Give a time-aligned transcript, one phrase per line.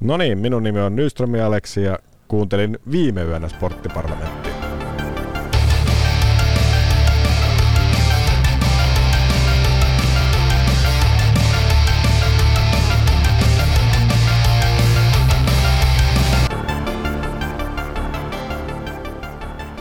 [0.00, 1.98] No niin, minun nimi on Nyström Aleksi ja
[2.28, 4.54] kuuntelin viime yönä Sporttiparlamenttia.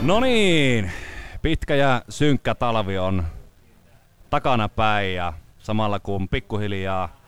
[0.01, 0.91] No niin,
[1.41, 3.23] pitkä ja synkkä talvi on
[4.29, 7.18] takana päin ja samalla kun pikkuhiljaa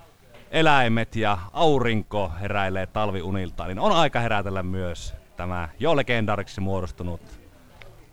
[0.52, 7.22] eläimet ja aurinko heräilee talviunilta, niin on aika herätellä myös tämä jo legendaariksi muodostunut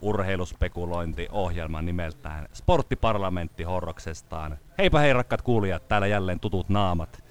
[0.01, 4.59] urheiluspekulointiohjelma nimeltään Sporttiparlamentti Horroksestaan.
[4.79, 7.25] Heipä hei rakkaat kuulijat, täällä jälleen tutut naamat.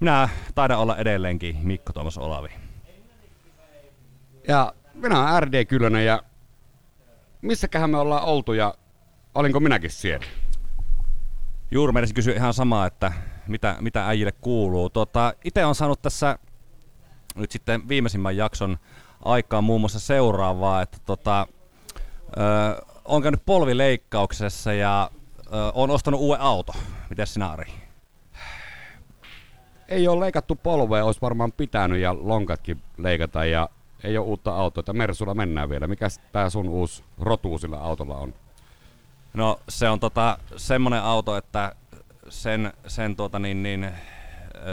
[0.00, 2.48] Minä taidan olla edelleenkin Mikko Tuomas Olavi.
[4.48, 6.22] Ja minä olen RD Kylönen ja
[7.42, 8.74] missäköhän me ollaan oltu ja
[9.34, 10.26] olinko minäkin siellä?
[11.70, 13.12] Juuri meidän kysyä ihan samaa, että
[13.48, 14.90] mitä, mitä äijille kuuluu.
[14.90, 16.38] Tota, Itse on saanut tässä
[17.34, 18.78] nyt sitten viimeisimmän jakson
[19.24, 21.46] aikaan muun muassa seuraavaa, että tota,
[22.36, 25.10] ö, on käynyt polvileikkauksessa ja
[25.46, 26.72] ö, on ostanut uuden auto.
[27.10, 27.72] Miten sinä Ari?
[29.88, 33.68] Ei ole leikattu polvea, olisi varmaan pitänyt ja lonkatkin leikata ja
[34.04, 34.92] ei ole uutta autoa.
[34.92, 35.86] Mersulla mennään vielä.
[35.86, 38.34] Mikä tämä sun uusi rotu sillä autolla on?
[39.34, 41.74] No se on tota, semmonen auto, että
[42.32, 43.90] sen, sen tuota niin, niin,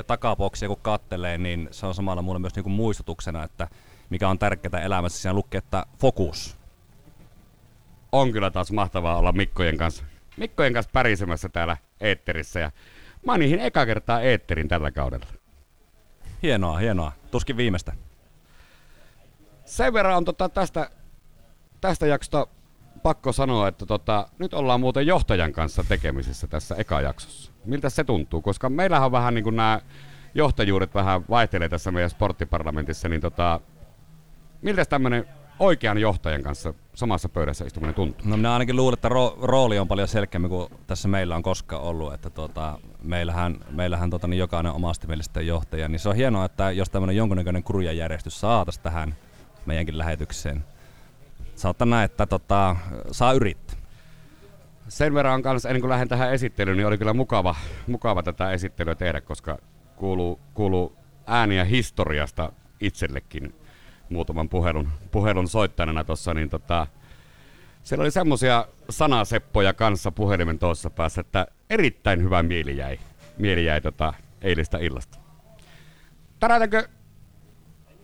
[0.07, 3.67] takapoksia kun kattelee, niin se on samalla mulle myös niinku muistutuksena, että
[4.09, 5.21] mikä on tärkeää elämässä.
[5.21, 6.57] Siinä lukee, että fokus.
[8.11, 10.03] On kyllä taas mahtavaa olla Mikkojen kanssa,
[10.37, 12.59] Mikkojen kanssa pärisemässä täällä eetterissä.
[12.59, 12.71] Ja
[13.25, 15.25] mä oon niihin eka kertaa eetterin tällä kaudella.
[16.43, 17.11] Hienoa, hienoa.
[17.31, 17.93] Tuskin viimeistä.
[19.65, 20.89] Sen verran on tota tästä,
[21.81, 22.47] tästä jaksosta
[22.99, 27.51] pakko sanoa, että tota, nyt ollaan muuten johtajan kanssa tekemisissä tässä eka jaksossa.
[27.65, 28.41] Miltä se tuntuu?
[28.41, 29.81] Koska meillähän on vähän niin kuin nämä
[30.35, 33.59] johtajuudet vähän vaihtelee tässä meidän sporttiparlamentissa, niin tota,
[34.61, 35.25] miltä tämmöinen
[35.59, 38.29] oikean johtajan kanssa samassa pöydässä istuminen tuntuu?
[38.29, 41.83] No minä ainakin luulen, että ro- rooli on paljon selkeämmin kuin tässä meillä on koskaan
[41.83, 42.13] ollut.
[42.13, 45.87] Että tota, meillähän, meillähän tota, niin jokainen omasti mielestä johtaja.
[45.87, 49.15] Niin se on hienoa, että jos tämmöinen jonkunnäköinen kurjajärjestys saataisiin tähän
[49.65, 50.63] meidänkin lähetykseen.
[51.59, 52.75] Saattaa näin, että tota,
[53.11, 53.75] saa yrittää.
[54.87, 57.55] Sen verran on kanssa, ennen kuin lähden tähän esittelyyn, niin oli kyllä mukava,
[57.87, 59.57] mukava tätä esittelyä tehdä, koska
[59.95, 63.55] kuuluu, kuuluu ääniä historiasta itsellekin
[64.09, 66.87] muutaman puhelun, puhelun soittajana tuossa, niin tota,
[67.83, 72.99] siellä oli semmoisia sanaseppoja kanssa puhelimen tuossa päässä, että erittäin hyvä mieli jäi,
[73.37, 75.19] mieli jäi tota eilistä illasta.
[76.39, 76.87] Tärätäkö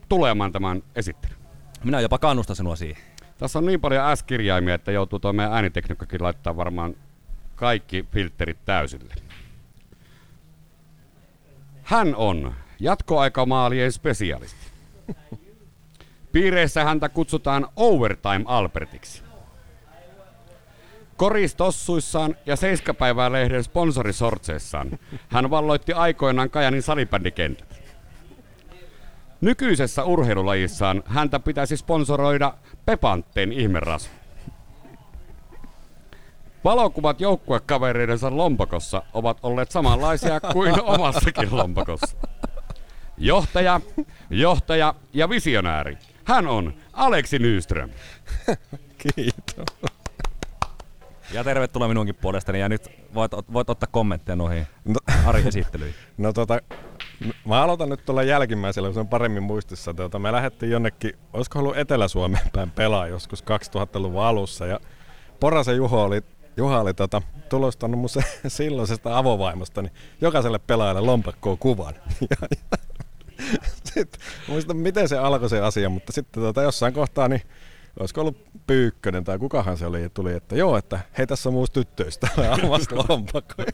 [0.10, 1.38] tulemaan tämän esittelyn?
[1.84, 3.15] Minä jopa kannustan sinua siihen.
[3.38, 6.96] Tässä on niin paljon S-kirjaimia, että joutuu tuo meidän äänitekniikkakin laittaa varmaan
[7.56, 9.14] kaikki filterit täysille.
[11.84, 14.66] Hän on jatkoaikamaalien spesialisti.
[16.32, 19.24] Piireissä häntä kutsutaan Overtime Albertiksi.
[21.18, 27.85] Koristossuissaan ja Seiskapäivää lehden sponsorisortseissaan hän valloitti aikoinaan Kajanin salibändikentät.
[29.42, 32.54] Nykyisessä urheilulajissaan häntä pitäisi sponsoroida
[32.86, 34.10] Pepantteen ihmerasu.
[36.64, 42.18] Valokuvat joukkuekavereidensa lompakossa ovat olleet samanlaisia kuin omassakin lompakossa.
[43.18, 43.82] Johtaja,
[44.30, 45.98] johtaja ja visionääri.
[46.24, 47.90] Hän on Aleksi Nyström.
[48.98, 49.92] Kiitos.
[51.34, 52.60] Ja tervetuloa minunkin puolestani.
[52.60, 54.96] Ja nyt voit, voit ottaa kommentteja noihin No,
[55.26, 55.96] Ari esittelyihin.
[56.18, 56.60] no tota,
[57.46, 59.94] mä aloitan nyt tuolla jälkimmäisellä, se on paremmin muistissa.
[59.94, 64.66] Tota, me lähdettiin jonnekin, olisiko ollut Etelä-Suomeen päin pelaa joskus 2000-luvun alussa.
[64.66, 64.80] Ja
[65.40, 66.22] Porasen Juho oli,
[66.58, 71.96] Juha oli tota, tulostanut mun se, silloisesta avovaimosta niin jokaiselle pelaajalle lompakkoon kuvan.
[72.30, 72.78] Ja, ja,
[73.84, 77.42] sitten, muistan miten se alkoi se asia, mutta sitten tota, jossain kohtaa niin
[78.00, 81.72] olisiko ollut Pyykkönen tai kukahan se oli, tuli, että joo, että hei tässä on muus
[81.72, 82.28] tyttöistä
[82.64, 83.72] omasta lompakkoja.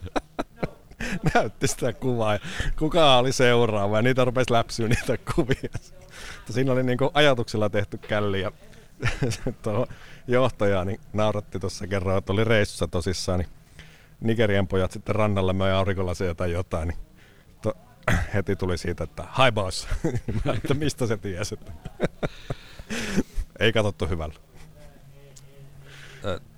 [1.33, 2.39] Näytti sitä kuvaa ja
[2.79, 5.69] kuka oli seuraava ja niitä rupesi läpsyä niitä kuvia.
[6.35, 8.51] Mutta siinä oli niinku ajatuksella tehty källi ja
[10.27, 13.49] johtaja niin nauratti tuossa kerran, että oli reissussa tosissaan, niin
[14.21, 16.99] Nigerian pojat sitten rannalla möi aurinkolaseja tai jotain, niin
[17.61, 17.73] to,
[18.33, 19.87] heti tuli siitä, että hi boss.
[20.45, 21.71] Mä, että mistä se tiesi, että
[23.59, 24.35] ei katsottu hyvällä.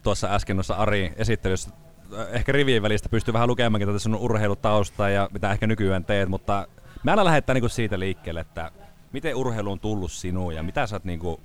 [0.04, 1.70] Tuossa äsken noissa Ari esittelyssä
[2.32, 6.68] ehkä rivien välistä pystyy vähän lukemaankin tätä sun urheilutaustaa ja mitä ehkä nykyään teet, mutta
[7.04, 8.72] me aina lähdetään niinku siitä liikkeelle, että
[9.12, 11.40] miten urheilu on tullut sinuun ja mitä sä oot niinku,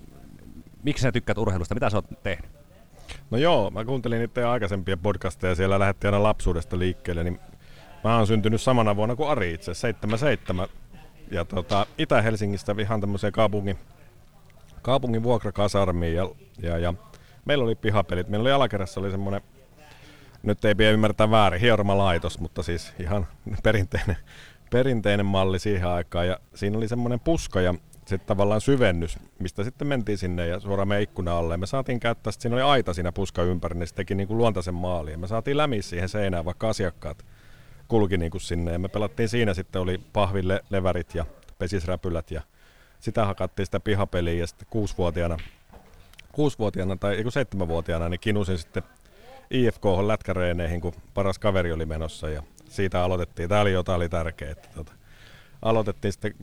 [0.83, 2.51] miksi sä tykkäät urheilusta, mitä sä oot tehnyt?
[3.31, 7.41] No joo, mä kuuntelin niitä aikaisempia podcasteja, siellä lähdettiin aina lapsuudesta liikkeelle, niin
[8.05, 10.69] mä oon syntynyt samana vuonna kuin Ari itse, 77
[11.31, 13.79] ja tota, Itä-Helsingistä ihan tämmöiseen kaupungin,
[14.83, 16.29] kaupungin vuokrakasarmiin ja,
[16.63, 16.95] ja, ja
[17.45, 18.29] meillä oli pihapelit.
[18.29, 19.41] Meillä oli alakerrassa oli semmoinen,
[20.43, 23.27] nyt ei pidä ymmärtää väärin, hieromalaitos, mutta siis ihan
[23.63, 24.17] perinteinen,
[24.71, 26.27] perinteinen malli siihen aikaan.
[26.27, 27.75] Ja siinä oli semmoinen puska ja
[28.09, 31.57] sitten tavallaan syvennys, mistä sitten mentiin sinne ja suoraan meidän ikkuna alle.
[31.57, 34.75] Me saatiin käyttää, siinä oli aita siinä puska ympäri, niin se teki niin kuin luontaisen
[34.75, 35.11] maali.
[35.11, 37.25] Ja me saatiin lämi siihen seinään, vaikka asiakkaat
[37.89, 38.73] kulki niin kuin sinne.
[38.73, 41.25] Ja me pelattiin siinä sitten, oli pahville levärit ja
[41.59, 42.43] pesisräpylät ja
[43.01, 45.37] sitä hakattiin sitä pihapeliä ja sitten kuusivuotiaana,
[46.33, 48.83] kuusivuotiaana tai seitsemänvuotiaana niin kinusin sitten
[49.51, 53.49] IFK lätkäreeneihin, kun paras kaveri oli menossa ja siitä aloitettiin.
[53.49, 54.53] Tämä oli jotain oli tärkeää.
[54.53, 54.93] Että tota,
[55.63, 56.35] aloitettiin sitten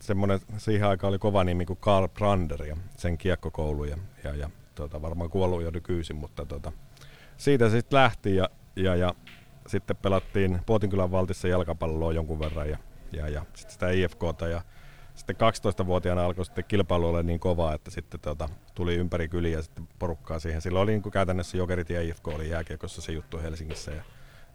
[0.00, 4.50] semmoinen, siihen aikaan oli kova nimi kuin Karl Brander ja sen kiekkokoulu ja, ja, ja
[4.74, 6.72] tota, varmaan kuollut jo nykyisin, mutta tota,
[7.36, 9.14] siitä se sitten lähti ja, ja, ja
[9.66, 12.78] sitten pelattiin Puotinkylän valtissa jalkapalloa jonkun verran ja,
[13.12, 14.62] ja, ja sitten sitä IFKta ja
[15.14, 19.88] sitten 12-vuotiaana alkoi sitten kilpailu olla niin kovaa, että sitten tota, tuli ympäri kyliä sitten
[19.98, 20.60] porukkaa siihen.
[20.60, 24.02] Silloin oli niin kuin käytännössä Jokerit ja IFK oli jääkiekossa se juttu Helsingissä ja,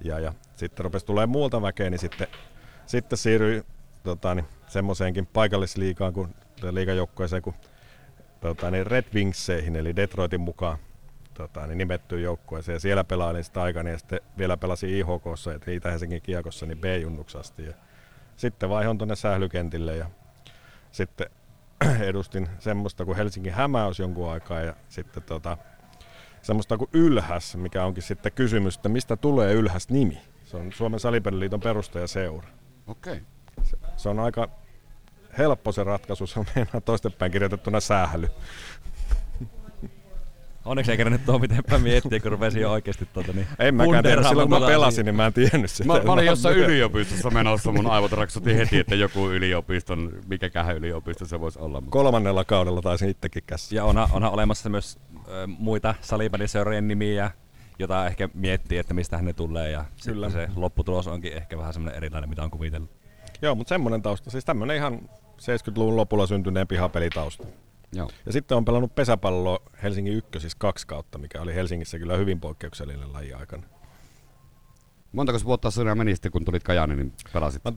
[0.04, 2.28] ja, ja sitten rupesi tulee muulta väkeä, niin sitten,
[2.86, 3.64] sitten siirryi
[4.04, 6.36] tota, niin, semmoiseenkin paikallisliigaan kuin
[6.72, 7.56] liigajoukkueeseen kuin
[8.42, 10.78] tota, niin Red Wingseihin, eli Detroitin mukaan
[11.34, 12.74] tota, niin nimettyyn joukkueeseen.
[12.74, 17.66] Ja siellä pelailin sitä aikana ja sitten vielä pelasin IHKssa, että Itä-Helsingin kiekossa, niin B-junnuksasti.
[17.66, 17.74] Ja
[18.38, 20.10] sitten vaihon tuonne sählykentille ja
[20.92, 21.28] sitten
[22.10, 25.58] edustin semmoista kuin Helsingin hämäys jonkun aikaa ja sitten tota,
[26.42, 30.22] semmoista kuin Ylhäs, mikä onkin sitten kysymys, että mistä tulee Ylhäs nimi.
[30.46, 32.48] Se on Suomen salipeliliiton perustajaseura.
[32.88, 33.14] Okei.
[33.14, 33.26] Okay.
[33.64, 34.50] Se, se on aika
[35.38, 38.30] helppo se ratkaisu, se on meidän toistepäin kirjoitettuna sähly.
[40.70, 44.24] Onneksi ei kerännyt tuo mitenpä miettiä, kun rupesin jo oikeasti tuota niin En mäkään tiedä,
[44.24, 45.88] silloin kun mä pelasin, niin mä en tiennyt sitä.
[45.88, 51.26] Mä, mä olin jossain yliopistossa menossa, mun aivot raksutti heti, että joku yliopiston, mikäköhän yliopisto
[51.26, 51.84] se voisi olla.
[51.90, 53.76] Kolmannella kaudella taisin itsekin käsissä.
[53.76, 57.32] Ja onhan, onhan olemassa myös ö, muita salibändiseurojen nimiä,
[57.80, 60.30] jota ehkä miettii, että mistä ne tulee ja Kyllä.
[60.30, 62.90] se lopputulos onkin ehkä vähän semmoinen erilainen, mitä on kuvitellut.
[63.42, 65.00] Joo, mutta semmoinen tausta, siis tämmöinen ihan
[65.42, 67.48] 70-luvun lopulla syntyneen pihapelitausta.
[67.94, 68.10] Joo.
[68.26, 73.14] Ja sitten on pelannut pesäpalloa Helsingin ykkösissä kaksi kautta, mikä oli Helsingissä kyllä hyvin poikkeuksellinen
[73.14, 73.64] laji aikana.
[75.12, 77.64] Montako vuotta sinä meni sitten, kun tulit Kajani, niin pelasit?
[77.64, 77.72] Mä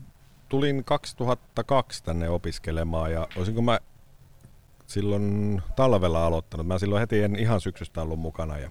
[0.49, 3.79] tulin 2002 tänne opiskelemaan ja olisinko mä
[4.87, 6.67] silloin talvella aloittanut.
[6.67, 8.70] Mä silloin heti en ihan syksystä ollut mukana ja,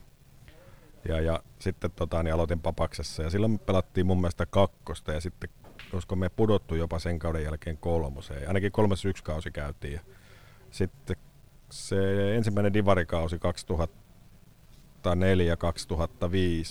[1.07, 5.49] ja, ja sitten tota, niin aloitin Papaksessa ja silloin pelattiin mun mielestä kakkosta ja sitten
[5.91, 8.47] koska me pudottu jopa sen kauden jälkeen kolmoseen.
[8.47, 9.93] Ainakin kolmas yksi kausi käytiin.
[9.93, 9.99] Ja
[10.71, 11.15] sitten
[11.71, 13.39] se ensimmäinen divarikausi 2004-2005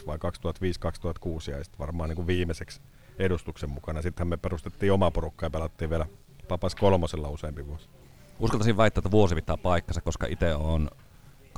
[0.07, 0.21] vai 2005-2006
[1.51, 2.81] ja sitten varmaan niin kuin viimeiseksi
[3.19, 4.03] edustuksen mukana.
[4.03, 6.07] Sittenhän me perustettiin oma porukka ja pelattiin vielä
[6.49, 7.89] Papas kolmosella useampi vuosi.
[8.41, 10.91] Uskaltaisin väittää, että vuosi pitää paikkansa, koska itse on
[11.51, 11.53] 2006-2007.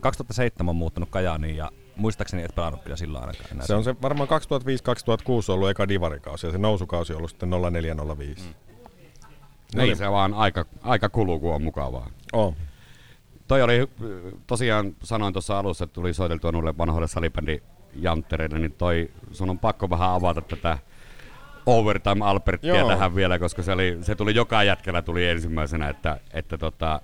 [0.00, 3.66] 2007 on muuttanut Kajaaniin ja muistaakseni et pelannut kyllä silloin ainakaan enää.
[3.66, 4.32] Se on se varmaan 2005-2006
[5.52, 8.48] ollut eka divarikausi ja se nousukausi on ollut sitten 0405.
[8.48, 8.54] Mm.
[9.74, 12.10] Niin, niin se vaan aika, aika kuluu, kun on mukavaa.
[12.32, 12.54] Oh.
[13.48, 13.88] Toi oli,
[14.46, 17.62] tosiaan sanoin tuossa alussa, että tuli soiteltua nuille vanhoille salibändi
[17.94, 20.78] janttereille, niin toi, sun on pakko vähän avata tätä
[21.66, 22.88] Overtime Albertia Joo.
[22.88, 27.00] tähän vielä, koska se, oli, se tuli joka jätkällä tuli ensimmäisenä, että, että tota,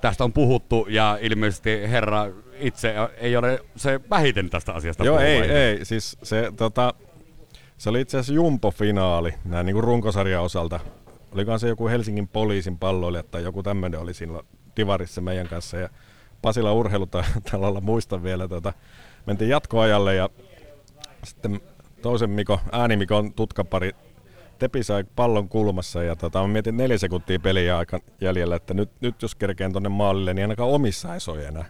[0.00, 2.26] tästä on puhuttu ja ilmeisesti herra
[2.58, 5.84] itse ei ole se vähiten tästä asiasta Joo, ei, ei.
[5.84, 6.94] Siis se, tota,
[7.78, 10.80] se oli itse asiassa Jumpo-finaali näin niin kuin runkosarjan osalta
[11.34, 14.46] olikohan se joku Helsingin poliisin palloilija tai joku tämmöinen oli silloin
[14.76, 15.76] Divarissa meidän kanssa.
[15.76, 15.88] Ja
[16.42, 18.72] Pasila urheilutalolla muistan vielä, tota,
[19.26, 20.28] mentiin jatkoajalle ja
[21.24, 21.60] sitten
[22.02, 23.92] toisen Miko, äänimikon tutkapari
[24.58, 28.90] Tepi sai pallon kulmassa ja tota, mä mietin neljä sekuntia peliä aika jäljellä, että nyt,
[29.00, 31.64] nyt jos kerkeen tuonne maalille, niin ainakaan omissa ei soi enää.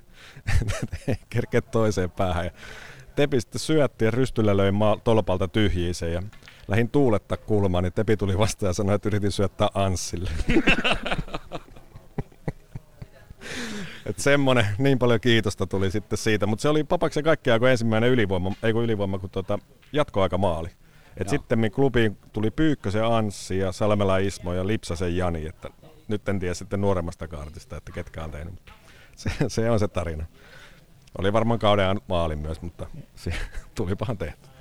[1.30, 2.44] Kerkeä toiseen päähän.
[2.44, 2.50] Ja
[3.16, 6.22] Tepi sitten syötti ja rystyllä löi maa, tolpalta tyhjiin ja
[6.68, 10.30] lähin tuuletta kulmaan, niin Tepi tuli vastaan ja sanoi, että yritin syöttää Anssille.
[14.06, 18.10] Et semmonen, niin paljon kiitosta tuli sitten siitä, mutta se oli Papaksen kaikkiaan kuin ensimmäinen
[18.10, 19.58] ylivoima, ei kun ylivoima, kun tuota,
[19.92, 20.68] jatkoaika maali.
[21.16, 25.70] Et sitten klubiin tuli Pyykkösen Anssi ja Salmela Ismo ja Lipsasen Jani, että
[26.08, 28.72] nyt en tiedä sitten nuoremmasta kaartista, että ketkä on tehnyt, mutta
[29.16, 30.26] se, se on se tarina.
[31.18, 33.32] Oli varmaan kauden maali myös, mutta se
[33.74, 34.51] tulipahan tehty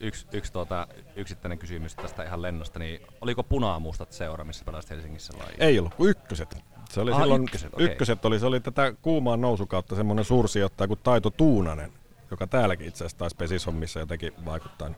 [0.00, 0.86] yksi, yksi tuota,
[1.16, 5.46] yksittäinen kysymys tästä ihan lennosta, niin oliko punaamustat seura, missä pelasit Helsingissä vai?
[5.58, 6.56] Ei ollut, kuin ykköset.
[6.90, 7.86] Se oli Aha, silloin, ykköset, okay.
[7.86, 11.92] ykköset oli, se oli tätä kuumaan nousukautta semmoinen suursijoittaja kuin Taito Tuunanen,
[12.30, 14.90] joka täälläkin itse asiassa taisi pesishommissa jotenkin vaikuttaa.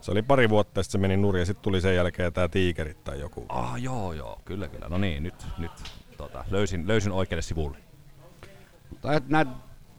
[0.00, 3.04] Se oli pari vuotta, sitten se meni nurin ja sitten tuli sen jälkeen tämä Tiikerit
[3.04, 3.46] tai joku.
[3.48, 4.88] Ah, joo, joo, kyllä, kyllä.
[4.88, 5.72] No niin, nyt, nyt
[6.16, 7.78] tota, löysin, löysin oikealle sivulle.
[9.28, 9.48] Näet,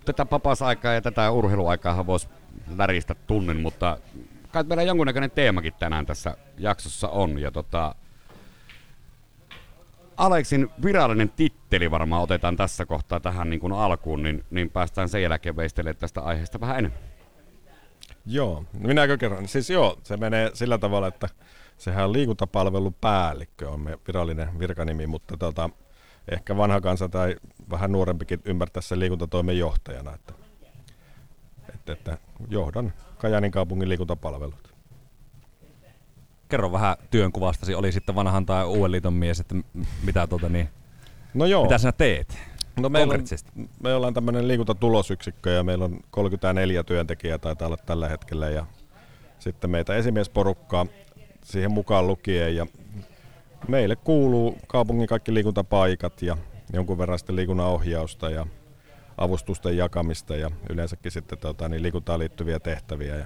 [0.06, 2.28] tätä papasaikaa ja tätä urheiluaikaa voisi
[2.78, 3.98] läristä tunnin, mutta
[4.56, 7.40] kai meillä jonkunnäköinen teemakin tänään tässä jaksossa on.
[7.40, 7.96] Ja tota,
[10.18, 15.22] Aleksin virallinen titteli varmaan otetaan tässä kohtaa tähän niin kuin alkuun, niin, niin päästään sen
[15.22, 17.00] jälkeen veistelemään tästä aiheesta vähän enemmän.
[18.26, 19.48] Joo, no minäkö kerron?
[19.48, 21.30] Siis joo, se menee sillä tavalla, että
[21.78, 25.70] sehän on liikuntapalvelun päällikkö on me virallinen virkanimi, mutta tota,
[26.32, 27.36] ehkä vanha kansa tai
[27.70, 30.34] vähän nuorempikin ymmärtää sen liikuntatoimen johtajana, että,
[31.94, 32.18] että, että
[32.50, 34.76] johdan Kajanin kaupungin liikuntapalvelut.
[36.50, 39.56] Kerro vähän työnkuvastasi, oli sitten vanhan tai uuden liiton mies, että
[40.04, 40.70] mitä, tota, niin,
[41.34, 41.64] no joo.
[41.64, 42.38] mitä sinä teet?
[42.80, 43.22] No meillä on,
[43.84, 48.66] me ollaan tämmöinen liikuntatulosyksikkö ja meillä on 34 työntekijää taitaa olla tällä hetkellä ja
[49.40, 50.86] sitten meitä esimiesporukkaa
[51.44, 52.66] siihen mukaan lukien ja
[53.68, 56.38] meille kuuluu kaupungin kaikki liikuntapaikat ja
[56.74, 58.48] jonkun verran sitten liikunnan ohjausta ja
[59.18, 63.16] avustusten jakamista ja yleensäkin sitten tota, niin liikuntaan liittyviä tehtäviä.
[63.16, 63.26] Ja,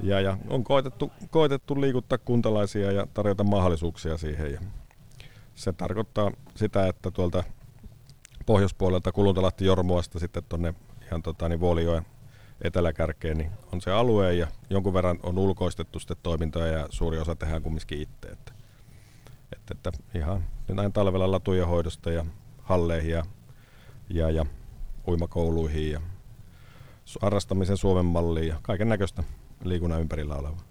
[0.00, 4.52] ja, ja on koitettu, koitettu liikuttaa kuntalaisia ja tarjota mahdollisuuksia siihen.
[4.52, 4.60] Ja
[5.54, 7.44] se tarkoittaa sitä, että tuolta
[8.46, 10.74] pohjoispuolelta Kuluntalahti Jormuasta sitten tuonne
[11.06, 12.06] ihan tota, niin Vuolijoen
[12.62, 17.36] eteläkärkeen, niin on se alue ja jonkun verran on ulkoistettu sitten toimintoja ja suuri osa
[17.36, 18.28] tehdään kumminkin itse.
[18.28, 18.52] Että,
[19.56, 22.24] että, että ihan näin talvella latujen hoidosta ja
[22.62, 23.24] halleihin ja,
[24.08, 24.46] ja, ja
[25.08, 26.00] uimakouluihin ja
[27.22, 29.22] harrastamisen Suomen malliin ja kaiken näköistä
[29.64, 30.62] liikunnan ympärillä olevaa.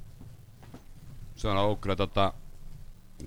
[1.36, 2.33] Se on ollut kyllä tota,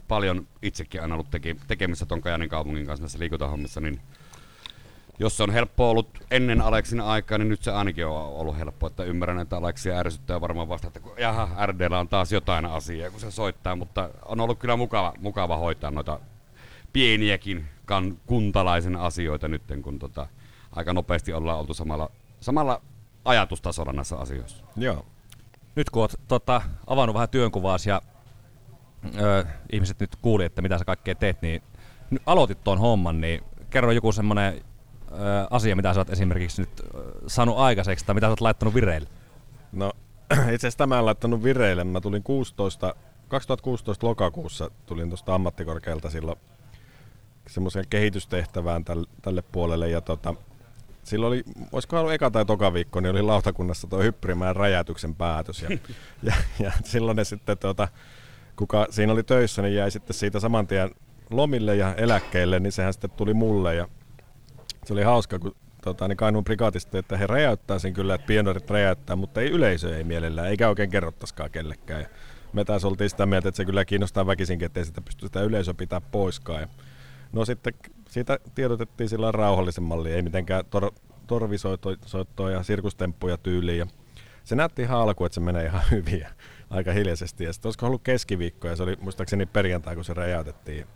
[0.08, 4.00] paljon itsekin aina ollut teki, tekemissä ton Kajanin kaupungin kanssa näissä liikuntahommissa, niin
[5.18, 8.86] jos se on helppo ollut ennen Aleksin aikaa, niin nyt se ainakin on ollut helppo.
[8.86, 13.10] Että ymmärrän, että Aleksia ärsyttää varmaan vasta, että kun, jaha, RDllä on taas jotain asiaa,
[13.10, 16.20] kun se soittaa, mutta on ollut kyllä mukava, mukava hoitaa noita
[16.92, 20.26] pieniäkin kan, kuntalaisen asioita nyt, kun tota,
[20.72, 22.10] aika nopeasti ollaan oltu samalla,
[22.40, 22.82] samalla
[23.24, 24.64] ajatustasolla näissä asioissa.
[24.76, 25.06] Joo.
[25.74, 28.02] Nyt kun olet tota, avannut vähän työnkuvaasi ja
[29.20, 31.62] ö, ihmiset nyt kuuli, että mitä sä kaikkea teet, niin
[32.10, 34.64] nyt aloitit tuon homman, niin kerro joku semmoinen
[35.50, 36.82] asia, mitä sä oot esimerkiksi nyt
[37.26, 39.08] saanut aikaiseksi, tai mitä sä oot laittanut vireille?
[39.72, 39.92] No
[40.32, 41.84] itse asiassa tämä en laittanut vireille.
[41.84, 42.94] Mä tulin 16,
[43.28, 46.38] 2016 lokakuussa tulin tuosta ammattikorkealta silloin
[47.48, 49.90] semmoiseen kehitystehtävään tälle, tälle puolelle.
[49.90, 50.34] Ja tota,
[51.04, 51.42] silloin oli,
[51.72, 55.62] olisiko ollut eka tai toka viikko, niin oli lautakunnassa tuo hypprimään räjäytyksen päätös.
[55.62, 55.68] Ja,
[56.22, 57.88] ja, ja silloin ne sitten, tota,
[58.56, 60.90] kuka siinä oli töissä, niin jäi sitten siitä saman tien
[61.30, 63.74] lomille ja eläkkeelle, niin sehän sitten tuli mulle.
[63.74, 63.88] Ja
[64.84, 68.70] se oli hauska, kun tota, niin Kainuun prikaatista, että he räjäyttää sen kyllä, että pionerit
[68.70, 72.00] räjäyttää, mutta ei yleisö ei mielellään, eikä oikein kerrottaskaan kellekään.
[72.00, 72.08] Ja
[72.52, 75.74] me taas oltiin sitä mieltä, että se kyllä kiinnostaa väkisinkin, ettei sitä pysty sitä yleisöä
[75.74, 76.60] pitää poiskaan.
[76.60, 76.68] Ja
[77.32, 77.74] no sitten
[78.08, 80.94] siitä tiedotettiin sillä rauhallisen malli, ei mitenkään tor-
[81.26, 83.78] torvisoittoa ja sirkustemppuja tyyliin.
[83.78, 83.86] Ja
[84.44, 86.28] se näytti ihan alkuun, että se menee ihan hyvin ja
[86.70, 87.44] aika hiljaisesti.
[87.44, 90.86] Ja sitten olisiko ollut keskiviikko ja se oli muistaakseni perjantai, kun se räjäytettiin.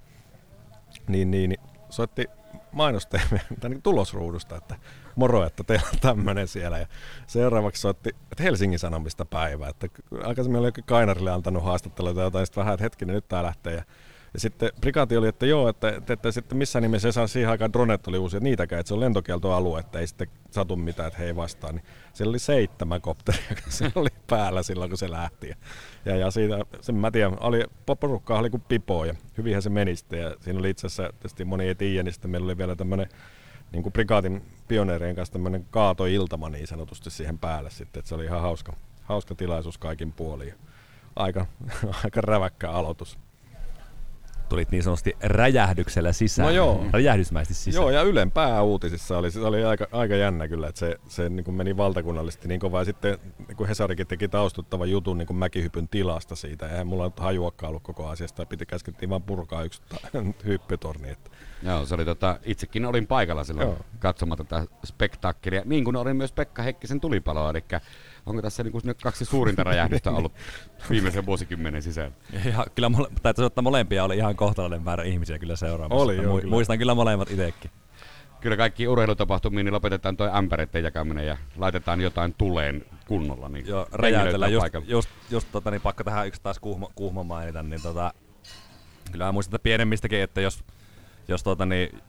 [1.08, 2.26] Niin, niin, niin soitti
[2.72, 4.76] mainosteemme niin tulosruudusta, että
[5.16, 6.78] moro, että teillä on tämmöinen siellä.
[6.78, 6.86] Ja
[7.26, 9.88] seuraavaksi soitti että Helsingin Sanomista päivä, että
[10.24, 13.74] aikaisemmin oli Kainarille antanut haastattelua tai jotain, sitten vähän, että hetkinen, nyt tämä lähtee.
[13.74, 13.82] Ja,
[14.36, 17.50] ja sitten prikaati oli, että joo, että, että, että sitten missään nimessä ei saa siihen
[17.50, 21.18] aikaan dronet oli uusia, niitäkään, että se on lentokieltoalue, että ei sitten satu mitään, että
[21.18, 21.72] he ei vastaa.
[21.72, 25.52] Niin siellä oli seitsemän kopteria, se oli päällä silloin, kun se lähti.
[26.04, 27.64] Ja, ja siitä, sen mä tiedän, oli,
[28.00, 30.20] porukkaa oli kuin pipo ja hyvinhän se meni sitten.
[30.20, 33.08] Ja siinä oli itse asiassa, moni ei tiedä, niin sitten meillä oli vielä tämmöinen
[33.72, 38.24] niin kuin prikaatin pioneerien kanssa tämmöinen kaatoiltama niin sanotusti siihen päälle sitten, että se oli
[38.24, 40.54] ihan hauska, hauska tilaisuus kaikin puolin.
[41.16, 41.46] Aika,
[42.04, 43.18] aika räväkkä aloitus
[44.48, 46.46] tulit niin sanotusti räjähdyksellä sisään.
[46.46, 46.84] No joo.
[46.90, 47.82] Räjähdysmäisesti sisään.
[47.82, 51.44] Joo, ja Ylen pääuutisissa oli, se oli aika, aika jännä kyllä, että se, se niin
[51.44, 52.84] kuin meni valtakunnallisesti niin kovaa.
[52.84, 56.68] Sitten niin kuin Hesarikin teki taustuttavan jutun niin kuin mäkihypyn tilasta siitä.
[56.68, 58.46] Eihän mulla nyt hajuakaan ollut koko asiasta.
[58.46, 59.82] Piti käskettiin vaan purkaa yksi
[60.46, 61.10] hyppytorni.
[61.10, 61.30] Että.
[61.62, 63.78] Joo, se oli tota, itsekin olin paikalla silloin Joo.
[63.98, 67.64] katsomaan tätä spektaakkelia, niin kuin olin myös Pekka Heikkisen tulipaloa, eli
[68.26, 70.32] onko tässä niin kuin kaksi suurinta räjähdystä ollut
[70.90, 72.14] viimeisen vuosikymmenen sisään?
[72.44, 76.02] Ja, kyllä mole, täytyy ottaa molempia, oli ihan kohtalainen määrä ihmisiä kyllä seuraamassa.
[76.02, 76.50] Oli, joo, mu- kyllä.
[76.50, 77.70] Muistan kyllä molemmat itsekin.
[78.40, 83.48] Kyllä kaikki urheilutapahtumiin niin lopetetaan tuo ämpäreiden jakaminen ja laitetaan jotain tuleen kunnolla.
[83.48, 84.48] Niin joo, räjäytellä.
[84.48, 88.14] Just, just, just tota, niin pakko tähän yksi taas kuhma, kuhma mainita, niin tota,
[89.12, 90.64] kyllä muistan että pienemmistäkin, että jos,
[91.28, 92.02] jos tota, niin,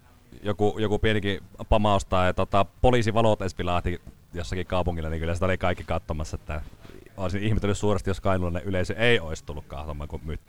[0.43, 4.01] joku, joku pienikin pamaus tai tota, poliisivalot edes pilahti
[4.37, 6.61] jossakin kaupungilla, niin kyllä sitä oli kaikki katsomassa, että
[7.17, 10.39] olisin ihmetellyt suuresti, jos Kainuulainen yleisö ei olisi tullut kahtomaan, kun my,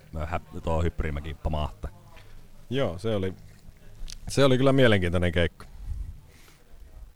[0.62, 1.90] tuo Hyppyrimäki pamahtaa.
[2.71, 3.35] Joo, se oli,
[4.28, 5.64] se oli kyllä mielenkiintoinen keikko.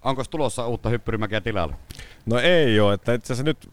[0.05, 1.77] Onko tulossa uutta hyppyrimäkeä tilalle?
[2.27, 3.71] No ei ole, että itse asiassa nyt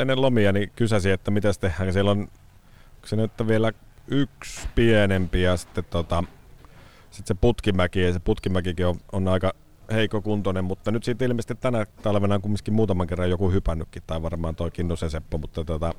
[0.00, 1.92] ennen lomia niin kysäsin, että mitä tehdään.
[1.92, 2.28] Siellä on
[3.04, 3.72] se nyt vielä
[4.08, 6.24] yksi pienempi ja sitten tota,
[7.10, 9.52] sit se putkimäki, ja se putkimäkikin on, on aika
[9.92, 14.22] heikko kuntoinen, mutta nyt siitä ilmeisesti tänä talvena on kumminkin muutaman kerran joku hypännytkin, tai
[14.22, 15.92] varmaan toi Kinnusen Seppo, mutta tota,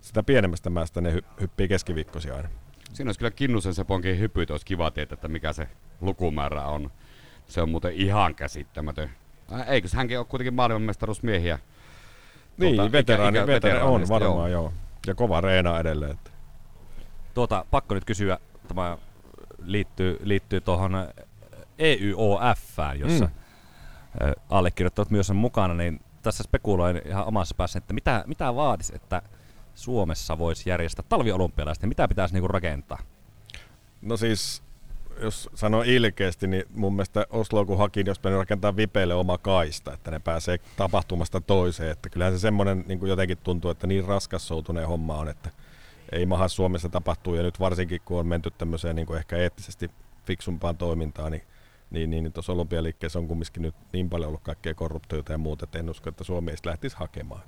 [0.00, 2.48] sitä pienemmästä mäestä ne hy- hyppii keskiviikkoisia aina.
[2.92, 5.68] Siinä olisi kyllä Kinnusen Seponkin hypyt, olisi kiva tietää, että mikä se
[6.00, 6.90] lukumäärä on.
[7.46, 9.10] Se on muuten ihan käsittämätön.
[9.66, 11.58] Eikö hänkin ole kuitenkin maailmanmestaruusmiehiä?
[12.56, 14.62] Niin, tuota, veteraani, ikä, veteraani on varmaan joo.
[14.62, 14.72] joo.
[15.06, 16.10] Ja kova reena edelleen.
[16.10, 16.30] Että.
[17.34, 18.38] Tuota, pakko nyt kysyä,
[18.68, 18.98] tämä
[19.64, 20.92] liittyy, liittyy tuohon
[21.78, 23.30] EYOF, jossa mm.
[24.50, 29.22] allekirjoittajat myös on mukana, niin tässä spekuloin ihan omassa päässä, että mitä, mitä vaatisi, että
[29.74, 32.98] Suomessa voisi järjestää talviolympialaista, mitä pitäisi niinku rakentaa?
[34.02, 34.62] No siis,
[35.20, 39.92] jos sanoo ilkeästi, niin mun mielestä Oslo kun haki, niin jos rakentaa vipeille oma kaista,
[39.92, 41.90] että ne pääsee tapahtumasta toiseen.
[41.90, 45.50] Että kyllähän se semmoinen niin jotenkin tuntuu, että niin raskassoutuneen homma on, että
[46.12, 47.34] ei maha Suomessa tapahtuu.
[47.34, 49.90] Ja nyt varsinkin, kun on menty tämmöiseen niin kuin ehkä eettisesti
[50.26, 51.42] fiksumpaan toimintaan, niin
[51.90, 55.64] niin, niin, niin tuossa olympialiikkeessä on kumminkin nyt niin paljon ollut kaikkea korruptiota ja muuta,
[55.64, 57.42] että en usko, että Suomi ei lähtisi hakemaan.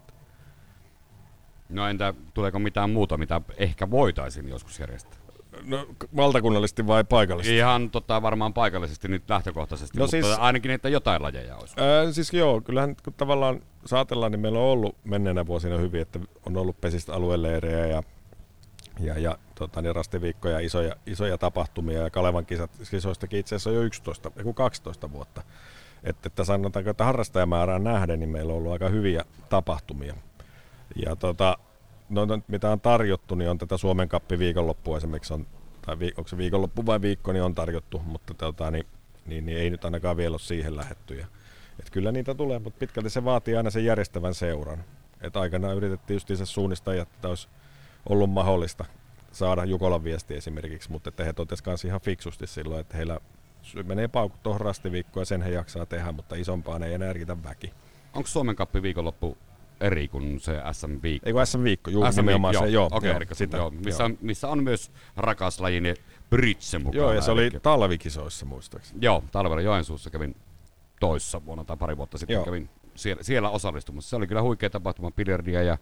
[1.68, 5.18] No entä tuleeko mitään muuta, mitä ehkä voitaisiin joskus järjestää?
[5.64, 7.56] No, valtakunnallisesti vai paikallisesti?
[7.56, 11.74] Ihan tota, varmaan paikallisesti nyt lähtökohtaisesti, no mutta siis, ainakin, että jotain lajeja olisi.
[11.80, 16.20] Ää, siis joo, kyllähän kun tavallaan saatellaan, niin meillä on ollut menneenä vuosina hyvin, että
[16.46, 18.02] on ollut pesistä alueleirejä ja
[19.00, 23.82] ja, ja tota, niin rastiviikkoja, isoja, isoja tapahtumia ja Kalevan kisat, kisoistakin itse asiassa jo
[23.82, 25.42] 11, joku 12 vuotta.
[26.04, 30.14] Että, että sanotaanko, että harrastajamäärään nähden, niin meillä on ollut aika hyviä tapahtumia.
[31.06, 31.58] Ja tota,
[32.08, 35.46] no, no mitä on tarjottu, niin on tätä Suomen kappi viikonloppu esimerkiksi, on,
[35.86, 38.86] tai vi, onko se viikonloppu vai viikko, niin on tarjottu, mutta tota, niin,
[39.26, 41.14] niin, niin, ei nyt ainakaan vielä ole siihen lähetty.
[41.14, 41.26] Ja,
[41.80, 44.84] et kyllä niitä tulee, mutta pitkälti se vaatii aina sen järjestävän seuran.
[45.20, 47.48] Et aikanaan yritettiin just suunnistaa, että olisi
[48.08, 48.84] ollut mahdollista
[49.32, 53.20] saada Jukolan viesti esimerkiksi, mutta että he totesivat ihan fiksusti silloin, että heillä
[53.84, 57.72] menee paukut tuohon rastiviikkoon ja sen he jaksaa tehdä, mutta isompaan ei enää riitä väki.
[58.14, 59.38] Onko Suomen kappi viikonloppu
[59.80, 61.28] eri kuin se SM Viikko?
[61.28, 64.02] Ei kun SM Viikko, juu, SM nimenomaan joo, se, joo, okay, joo, sitä, joo, missä,
[64.02, 64.04] joo.
[64.04, 65.94] On, missä on myös rakas lajini
[66.30, 67.02] Britse mukana.
[67.02, 68.98] Joo, ja se oli talvikisoissa muistaakseni.
[69.02, 70.36] Joo, talvella Joensuussa kävin
[71.00, 72.44] toissa vuonna tai pari vuotta sitten joo.
[72.44, 74.10] kävin siellä, siellä osallistumassa.
[74.10, 75.78] Se oli kyllä huikea tapahtuma, biljardia ja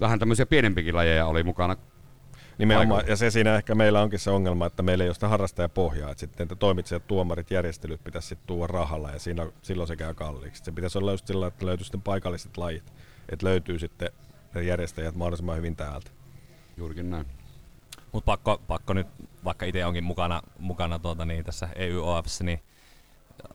[0.00, 1.76] vähän tämmöisiä pienempikin lajeja oli mukana.
[2.58, 3.12] Nimenomaan, paikalla.
[3.12, 6.20] ja se siinä ehkä meillä onkin se ongelma, että meillä ei ole sitä harrastajapohjaa, että
[6.20, 10.64] sitten että toimitsijat, tuomarit, järjestelyt pitäisi sitten tuoda rahalla, ja siinä, silloin se käy kalliiksi.
[10.64, 12.92] Se pitäisi olla just sillä, että löytyy sitten paikalliset lajit,
[13.28, 14.10] että löytyy sitten
[14.54, 16.10] ne järjestäjät mahdollisimman hyvin täältä.
[16.76, 17.26] Juurikin näin.
[18.12, 19.06] Mutta pakko, pakko nyt,
[19.44, 22.60] vaikka itse onkin mukana, mukana tuota, niin tässä EUOFssä, niin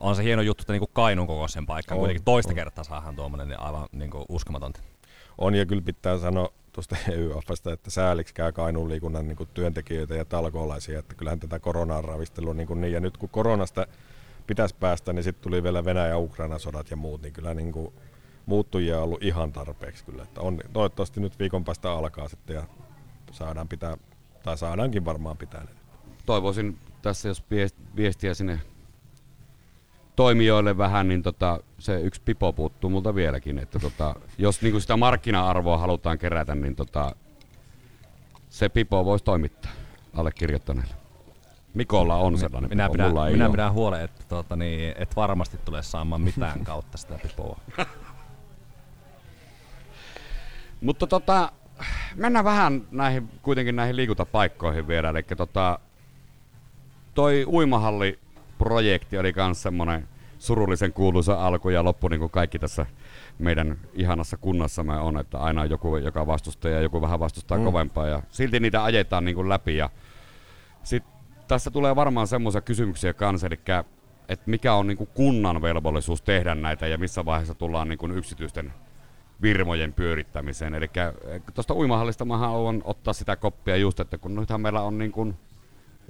[0.00, 2.54] on se hieno juttu, että niin Kainuun kokoisen paikka, kuitenkin toista on.
[2.54, 4.80] kertaa saadaan tuommoinen niin aivan niin uskomatonta
[5.40, 10.24] on ja kyllä pitää sanoa tuosta EYFstä, että sääliksi käy Kainuun liikunnan niin työntekijöitä ja
[10.24, 13.86] talkoolaisia, että kyllähän tätä koronaa ravistelua niin, niin ja nyt kun koronasta
[14.46, 17.92] pitäisi päästä, niin sitten tuli vielä Venäjä Ukraina sodat ja muut, niin kyllä niin kuin
[18.46, 20.22] muuttujia on ollut ihan tarpeeksi kyllä.
[20.22, 22.62] Että on, toivottavasti nyt viikon päästä alkaa sitten ja
[23.32, 23.96] saadaan pitää,
[24.42, 25.66] tai saadaankin varmaan pitää.
[26.26, 27.44] Toivoisin tässä, jos
[27.96, 28.60] viestiä sinne
[30.20, 33.58] toimijoille vähän, niin tota, se yksi pipo puuttuu multa vieläkin.
[33.58, 37.14] Että tota, jos niin sitä markkina-arvoa halutaan kerätä, niin tota,
[38.48, 39.72] se pipo voisi toimittaa
[40.14, 40.94] allekirjoittaneelle.
[41.74, 43.52] Mikolla on sellainen minä pipo, pidän, mulla ei minä ole.
[43.52, 47.60] pidän huolen, että tuota, niin, et varmasti tule saamaan mitään kautta sitä pipoa.
[50.80, 51.52] Mutta tota,
[52.14, 55.10] mennään vähän näihin, kuitenkin näihin liikuntapaikkoihin vielä.
[55.10, 55.78] Eli tota,
[57.14, 58.18] toi uimahalli
[58.60, 62.86] projekti oli myös semmoinen surullisen kuuluisa alku ja loppu, niin kuin kaikki tässä
[63.38, 67.64] meidän ihanassa kunnassamme on, että aina on joku, joka vastustaa ja joku vähän vastustaa mm.
[67.64, 69.90] kovempaa ja silti niitä ajetaan niin kuin läpi ja
[70.82, 71.04] sit
[71.48, 73.60] tässä tulee varmaan semmoisia kysymyksiä kanssa, eli
[74.28, 78.12] että mikä on niin kuin kunnan velvollisuus tehdä näitä ja missä vaiheessa tullaan niin kuin
[78.12, 78.72] yksityisten
[79.42, 80.74] virmojen pyörittämiseen.
[80.74, 80.90] Eli
[81.54, 85.36] tuosta uimahallista mä haluan ottaa sitä koppia just, että kun nythän meillä on niin kuin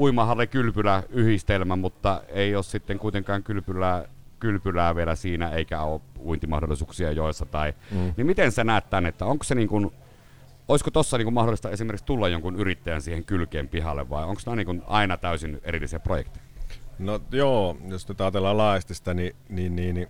[0.01, 4.05] uimahalli kylpylä yhdistelmä, mutta ei ole sitten kuitenkaan kylpylää,
[4.39, 7.47] kylpylää vielä siinä, eikä ole uintimahdollisuuksia joissa.
[7.47, 8.15] Tai, mm.
[8.17, 9.93] Niin miten sä näet tämän, että onko se niin kuin,
[10.69, 14.83] olisiko tuossa niin mahdollista esimerkiksi tulla jonkun yrittäjän siihen kylkeen pihalle vai onko nämä niin
[14.87, 16.45] aina täysin erillisiä projekteja?
[16.99, 20.09] No joo, jos nyt ajatellaan laajasti sitä, niin, niin, niin, niin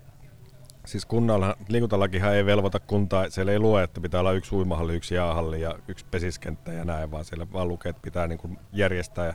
[0.87, 5.15] Siis kunnalla liikuntalakihan ei velvoita kuntaa, siellä ei lue, että pitää olla yksi uimahalli, yksi
[5.15, 9.27] jäähalli ja yksi pesiskenttä ja näin, vaan siellä vaan lukee, että pitää niin kuin järjestää,
[9.27, 9.35] ja,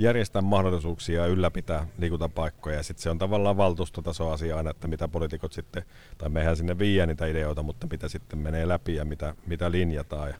[0.00, 2.76] järjestää mahdollisuuksia ja ylläpitää liikuntapaikkoja.
[2.76, 5.82] Ja sitten se on tavallaan valtuustotaso asia aina, että mitä poliitikot sitten,
[6.18, 10.28] tai mehän sinne viiä niitä ideoita, mutta mitä sitten menee läpi ja mitä, mitä linjataan.
[10.28, 10.36] Ja,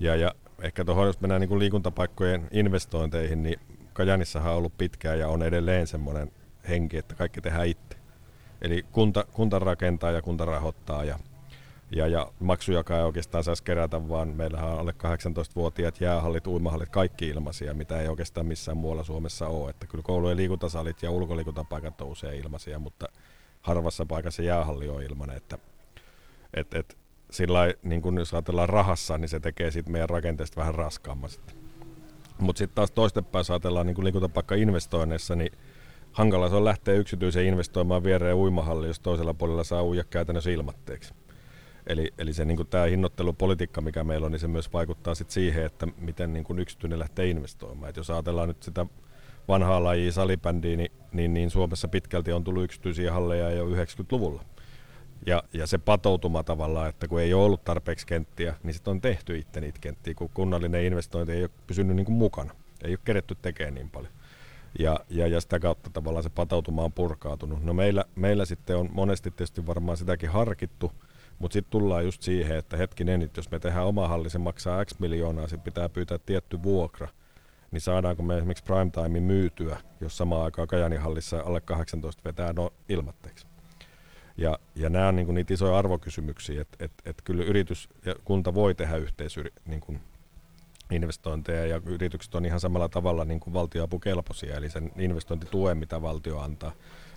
[0.00, 3.60] ja, ja ehkä tuohon, jos mennään niin liikuntapaikkojen investointeihin, niin
[3.92, 6.32] Kajanissahan on ollut pitkään ja on edelleen semmoinen
[6.68, 7.96] henki, että kaikki tehdään itse.
[8.62, 11.18] Eli kunta, kunta rakentaa ja kunta rahoittaa ja,
[11.90, 17.28] ja, ja maksujakaan ei oikeastaan saisi kerätä, vaan meillähän on alle 18-vuotiaat jäähallit, uimahallit, kaikki
[17.28, 19.70] ilmaisia, mitä ei oikeastaan missään muualla Suomessa ole.
[19.70, 23.06] Että kyllä koulujen liikuntasalit ja ulkoliikuntapaikat on usein ilmaisia, mutta
[23.60, 25.36] harvassa paikassa jäähalli on ilmainen.
[25.36, 25.58] Että,
[26.54, 26.98] et, et,
[27.30, 31.30] sillä niin kun jos ajatellaan rahassa, niin se tekee siitä meidän rakenteesta vähän raskaamman
[32.38, 35.52] Mutta sitten taas toistepäin, jos ajatellaan niin liikuntapaikka-investoinneissa, niin
[36.12, 41.14] hankala se on lähteä yksityiseen investoimaan viereen uimahalli, jos toisella puolella saa uija käytännössä ilmatteeksi.
[41.86, 45.64] Eli, eli se niin tämä hinnoittelupolitiikka, mikä meillä on, niin se myös vaikuttaa sit siihen,
[45.64, 47.90] että miten niin yksityinen lähtee investoimaan.
[47.90, 48.86] Et jos ajatellaan nyt sitä
[49.48, 54.44] vanhaa lajia salibändiä, niin, niin, niin Suomessa pitkälti on tullut yksityisiä halleja jo 90-luvulla.
[55.26, 59.00] Ja, ja se patoutuma tavallaan, että kun ei ole ollut tarpeeksi kenttiä, niin sitten on
[59.00, 62.54] tehty itse niitä kenttiä, kun kunnallinen investointi ei ole pysynyt niin kuin mukana.
[62.84, 64.12] Ei ole keretty tekemään niin paljon
[64.78, 67.64] ja, ja, ja sitä kautta tavallaan se patautuma on purkautunut.
[67.64, 70.92] No meillä, meillä sitten on monesti tietysti varmaan sitäkin harkittu,
[71.40, 74.84] mutta sitten tullaan just siihen, että hetkinen, että jos me tehdään oma halli, se maksaa
[74.84, 77.08] X miljoonaa, sitten pitää pyytää tietty vuokra,
[77.70, 83.46] niin saadaanko me esimerkiksi primetime myytyä, jos samaan aikaan Kajanihallissa alle 18 vetää no ilmatteeksi.
[84.36, 88.54] Ja, ja nämä on niin niitä isoja arvokysymyksiä, että et, et kyllä yritys ja kunta
[88.54, 90.00] voi tehdä yhteisyri, niin
[90.90, 96.38] investointeja ja yritykset on ihan samalla tavalla niin kuin valtioapukelpoisia, eli sen investointituen, mitä valtio
[96.38, 96.72] antaa,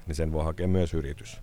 [0.08, 1.42] niin sen voi hakea myös yritys.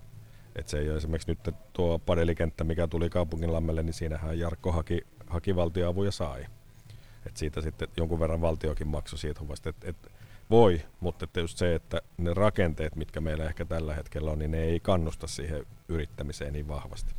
[0.55, 5.01] Et se ei ole esimerkiksi nyt tuo padelikenttä, mikä tuli kaupunginlammelle, niin siinähän Jarkko haki,
[5.27, 6.45] haki valtioavuja ja sai.
[7.25, 9.69] Et siitä sitten jonkun verran valtiokin maksoi siitä hommasta.
[9.69, 10.11] Et, et
[10.49, 14.51] voi, mutta että just se, että ne rakenteet, mitkä meillä ehkä tällä hetkellä on, niin
[14.51, 17.13] ne ei kannusta siihen yrittämiseen niin vahvasti.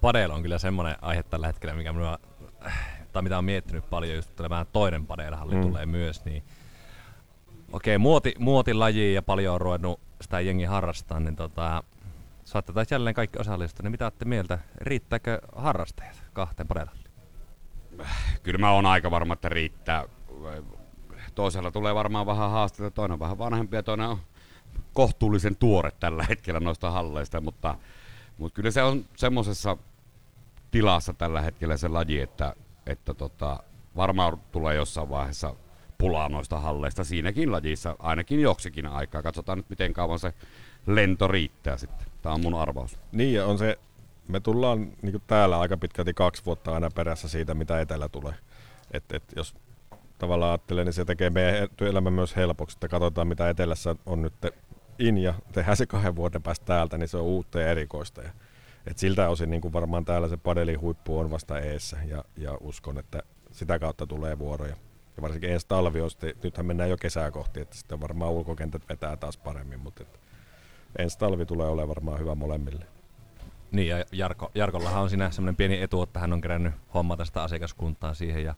[0.00, 2.18] Padel on kyllä semmoinen aihe tällä hetkellä, mikä minua,
[3.12, 5.62] tai mitä on miettinyt paljon, just tämä toinen padelhalli mm.
[5.62, 6.42] tulee myös, niin
[7.72, 11.82] okei, muoti, muotilaji ja paljon on ruvennut sitä jengi harrastaa, niin tota,
[12.44, 17.10] saatte taas jälleen kaikki osallistua, niin mitä olette mieltä, riittääkö harrastajat kahteen padelhalliin?
[18.42, 20.04] Kyllä mä oon aika varma, että riittää.
[21.34, 24.18] Toisella tulee varmaan vähän haasteita, toinen on vähän vanhempi ja toinen on
[24.92, 27.74] kohtuullisen tuore tällä hetkellä noista halleista, mutta,
[28.38, 29.76] mutta kyllä se on semmoisessa
[30.70, 32.54] tilassa tällä hetkellä se laji, että,
[32.86, 33.62] että tota,
[33.96, 35.54] varmaan tulee jossain vaiheessa
[36.00, 39.22] pulaa noista halleista siinäkin lajissa, ainakin joksikin aikaa.
[39.22, 40.32] Katsotaan nyt, miten kauan se
[40.86, 42.06] lento riittää sitten.
[42.22, 42.98] Tämä on mun arvaus.
[43.12, 43.78] Niin, on se,
[44.28, 48.34] me tullaan niin täällä aika pitkälti kaksi vuotta aina perässä siitä, mitä etelä tulee.
[48.90, 49.54] Et, et jos
[50.18, 54.34] tavallaan ajattelee, niin se tekee meidän elämä myös helpoksi, että katsotaan, mitä etelässä on nyt
[54.98, 58.22] in, ja tehdään se kahden vuoden päästä täältä, niin se on uutta ja erikoista.
[58.22, 58.30] Ja
[58.86, 62.56] et siltä osin niin kuin varmaan täällä se padelin huippu on vasta eessä ja, ja
[62.60, 64.76] uskon, että sitä kautta tulee vuoroja.
[65.20, 68.88] Ja varsinkin ensi talvi on sitten, nythän mennään jo kesää kohti, että sitten varmaan ulkokentät
[68.88, 70.18] vetää taas paremmin, mutta että
[70.98, 72.86] ensi talvi tulee olemaan varmaan hyvä molemmille.
[73.72, 77.42] Niin ja Jarko, Jarkollahan on siinä semmoinen pieni etu, että hän on kerännyt hommata sitä
[77.42, 78.54] asiakaskuntaa siihen ja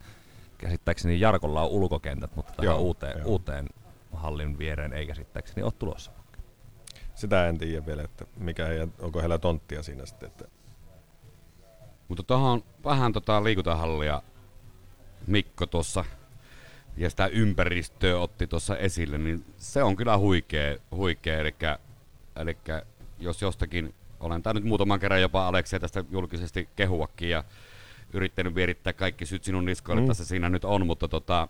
[0.59, 3.29] käsittääkseni Jarkolla on ulkokentät, mutta tähän joo, uuteen, joo.
[3.29, 3.68] uuteen
[4.12, 6.12] hallin viereen ei käsittääkseni ole tulossa
[7.14, 10.27] sitä en tiedä vielä, että mikä heidän, onko heillä tonttia siinä sitten.
[10.27, 10.44] Että.
[12.09, 14.22] Mutta tuohon vähän tota liikuntahallia
[15.27, 16.05] Mikko tuossa
[16.96, 21.55] ja sitä ympäristöä otti tuossa esille, niin se on kyllä huikea, huikea eli,
[22.37, 22.57] eli
[23.18, 27.44] jos jostakin, olen tämä nyt muutaman kerran jopa Aleksia tästä julkisesti kehuakin ja
[28.12, 30.09] yrittänyt vierittää kaikki syyt sinun niskoille, mm.
[30.09, 31.48] tässä siinä nyt on, mutta tota,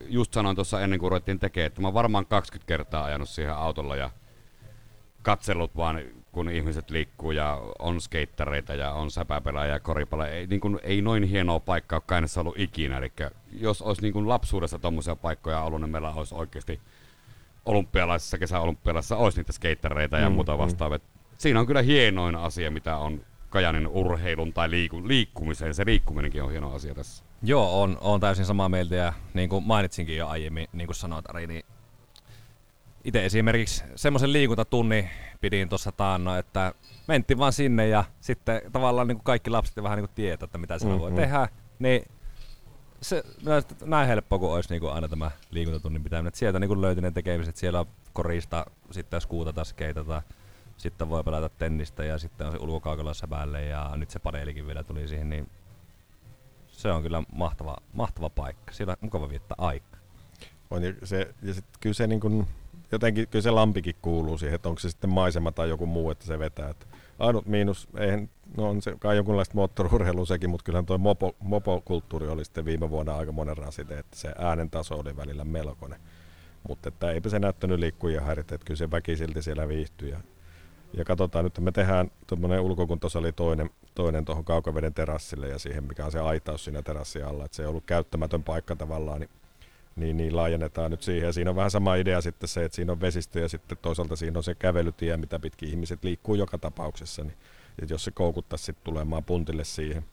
[0.00, 3.96] just sanoin tuossa ennen kuin ruvettiin tekemään, että mä varmaan 20 kertaa ajanut siihen autolla
[3.96, 4.10] ja
[5.22, 6.02] katsellut vaan,
[6.34, 10.30] kun ihmiset liikkuu ja on skeittareita ja on säpäpelaajia ja koripalloja.
[10.30, 12.98] Ei, niin kuin, ei noin hienoa paikkaa ole Kainassa ollut ikinä.
[12.98, 13.12] Eli
[13.52, 16.80] jos olisi niin kuin lapsuudessa tuommoisia paikkoja ollut, niin meillä olisi oikeasti
[17.66, 20.98] olympialaisissa, kesäolympialaisissa olisi niitä skeittareita ja mm, muuta vastaavia.
[20.98, 21.04] Mm.
[21.38, 23.20] Siinä on kyllä hienoin asia, mitä on
[23.50, 25.74] Kajanin urheilun tai liiku, liikkumiseen.
[25.74, 27.24] Se liikkuminenkin on hieno asia tässä.
[27.42, 31.30] Joo, on, on täysin samaa mieltä ja niin kuin mainitsinkin jo aiemmin, niin kuin sanoit
[31.30, 31.64] Ari, niin
[33.04, 36.74] itse esimerkiksi semmoisen liikuntatunnin pidin tuossa taanno, että
[37.08, 40.58] mentiin vaan sinne ja sitten tavallaan niin kuin kaikki lapset vähän niin kuin tietää, että
[40.58, 41.14] mitä siellä mm-hmm.
[41.16, 41.48] voi tehdä.
[41.78, 42.04] Niin
[43.00, 43.22] se
[43.84, 46.28] näin helppoa kuin olisi niin kuin aina tämä liikuntatunnin pitäminen.
[46.28, 47.56] Että sieltä niin kuin löytyi ne tekemiset.
[47.56, 50.22] Siellä on korista, sitten skuutata, skeitata,
[50.76, 54.84] sitten voi pelata tennistä ja sitten on se ulkokaukalossa päälle ja nyt se paneelikin vielä
[54.84, 55.50] tuli siihen, niin
[56.68, 58.72] se on kyllä mahtava, mahtava paikka.
[58.72, 60.00] Siellä on mukava viettää aikaa.
[60.70, 62.46] On, ja, se, ja sit, kyllä se niin kun,
[62.94, 66.26] jotenkin, kyllä se lampikin kuuluu siihen, että onko se sitten maisema tai joku muu, että
[66.26, 66.70] se vetää.
[66.70, 66.86] Että
[67.18, 72.28] ainut miinus, eihän, no on se kai jonkunlaista moottorurheilua sekin, mutta kyllähän tuo mopo, mopokulttuuri
[72.28, 76.00] oli sitten viime vuonna aika monen rasite, että se äänen taso oli välillä melkoinen.
[76.68, 80.08] Mutta että eipä se näyttänyt liikkuja häiritä, että kyllä se väki silti siellä viihtyy.
[80.08, 80.20] Ja,
[80.92, 86.04] ja katsotaan nyt, me tehdään tuommoinen ulkokuntosali toinen, toinen tuohon kaukaveden terassille ja siihen, mikä
[86.04, 89.30] on se aitaus siinä terassin alla, että se ei ollut käyttämätön paikka tavallaan, niin
[89.96, 91.26] niin, niin laajennetaan nyt siihen.
[91.26, 94.16] Ja siinä on vähän sama idea sitten se, että siinä on vesistö ja sitten toisaalta
[94.16, 97.22] siinä on se kävelytie, mitä pitkin ihmiset liikkuu joka tapauksessa.
[97.22, 97.36] Niin,
[97.78, 100.04] että jos se koukuttaisi sitten tulemaan puntille siihen.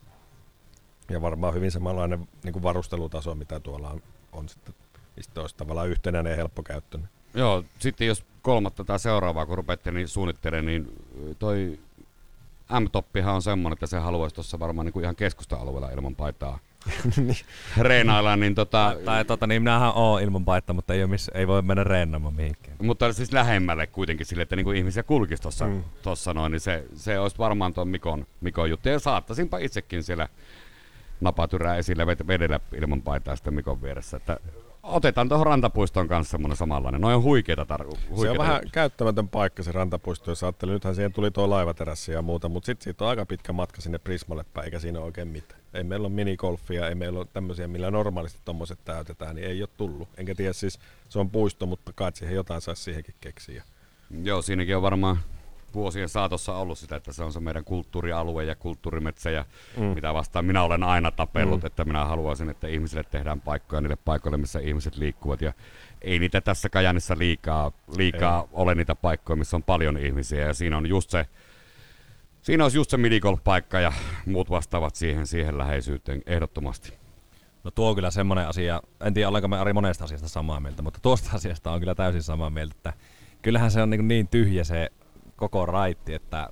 [1.09, 4.73] Ja varmaan hyvin samanlainen niin kuin varustelutaso, mitä tuolla on, on sitten,
[5.17, 7.09] mistä olisi tavallaan yhtenäinen ja helppo käyttöön.
[7.33, 10.95] Joo, sitten jos kolmatta tai seuraavaa, kun rupeatte niin suunnittelemaan, niin
[11.39, 11.79] toi
[12.79, 16.70] M-toppihan on semmoinen, että se haluaisi tuossa varmaan niin kuin ihan keskusta-alueella ilman paitaa niin.
[17.77, 18.93] reenaillaan, niin tota...
[18.95, 22.35] Tai, tai tota, niin minähän oon ilman paita, mutta ei, miss, ei voi mennä reenaamaan
[22.35, 22.77] mihinkään.
[22.81, 25.83] Mutta siis lähemmälle kuitenkin sille, että niinku ihmisiä kulkisi tuossa mm.
[26.01, 28.89] tossa noin, niin se, se olisi varmaan tuon Mikon, Mikon juttu.
[28.89, 30.27] Ja saattaisinpa itsekin siellä
[31.21, 34.17] napatyrää esille vedellä ilman paitaa sitten Mikon vieressä.
[34.17, 34.37] Että
[34.83, 37.01] otetaan tuohon rantapuiston kanssa semmoinen samanlainen.
[37.01, 40.73] Noin on huikeita tar- Se on vähän käyttämätön paikka se rantapuisto, jos ajattelee.
[40.73, 43.99] Nythän siihen tuli tuo laivaterässi ja muuta, mutta sitten siitä on aika pitkä matka sinne
[43.99, 45.61] Prismalle päin, eikä siinä ole oikein mitään.
[45.73, 49.69] Ei meillä ole minigolfia, ei meillä ole tämmöisiä, millä normaalisti tuommoiset täytetään, niin ei ole
[49.77, 50.09] tullut.
[50.17, 53.63] Enkä tiedä siis, se on puisto, mutta kai siihen jotain saisi siihenkin keksiä.
[54.23, 55.17] Joo, siinäkin on varmaan
[55.73, 59.45] vuosien saatossa ollut sitä, että se on se meidän kulttuurialue ja kulttuurimetsä ja
[59.77, 59.83] mm.
[59.83, 61.67] mitä vastaan minä olen aina tapellut, mm.
[61.67, 65.53] että minä haluaisin, että ihmisille tehdään paikkoja niille paikoille, missä ihmiset liikkuvat ja
[66.01, 70.77] ei niitä tässä Kajanissa liikaa, liikaa ole niitä paikkoja, missä on paljon ihmisiä ja siinä
[70.77, 71.25] on just se,
[72.41, 73.93] siinä olisi just se minigolf-paikka ja
[74.25, 77.01] muut vastaavat siihen, siihen läheisyyteen ehdottomasti.
[77.63, 80.81] No tuo on kyllä semmoinen asia, en tiedä olenko me Ari monesta asiasta samaa mieltä,
[80.81, 82.93] mutta tuosta asiasta on kyllä täysin samaa mieltä, että
[83.41, 84.91] kyllähän se on niin, niin tyhjä se
[85.41, 86.49] koko raitti, että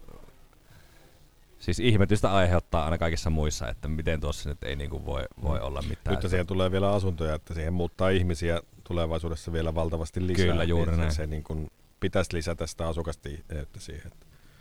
[1.59, 5.59] siis ihmetystä aiheuttaa aina kaikissa muissa, että miten tuossa nyt ei niin kuin voi, voi
[5.59, 6.15] olla mitään.
[6.15, 10.45] Nyt siihen tulee vielä asuntoja, että siihen muuttaa ihmisiä tulevaisuudessa vielä valtavasti lisää.
[10.45, 11.11] Kyllä, juuri niin näin.
[11.11, 14.11] Se niin kuin pitäisi lisätä sitä asukastiheyttä siihen.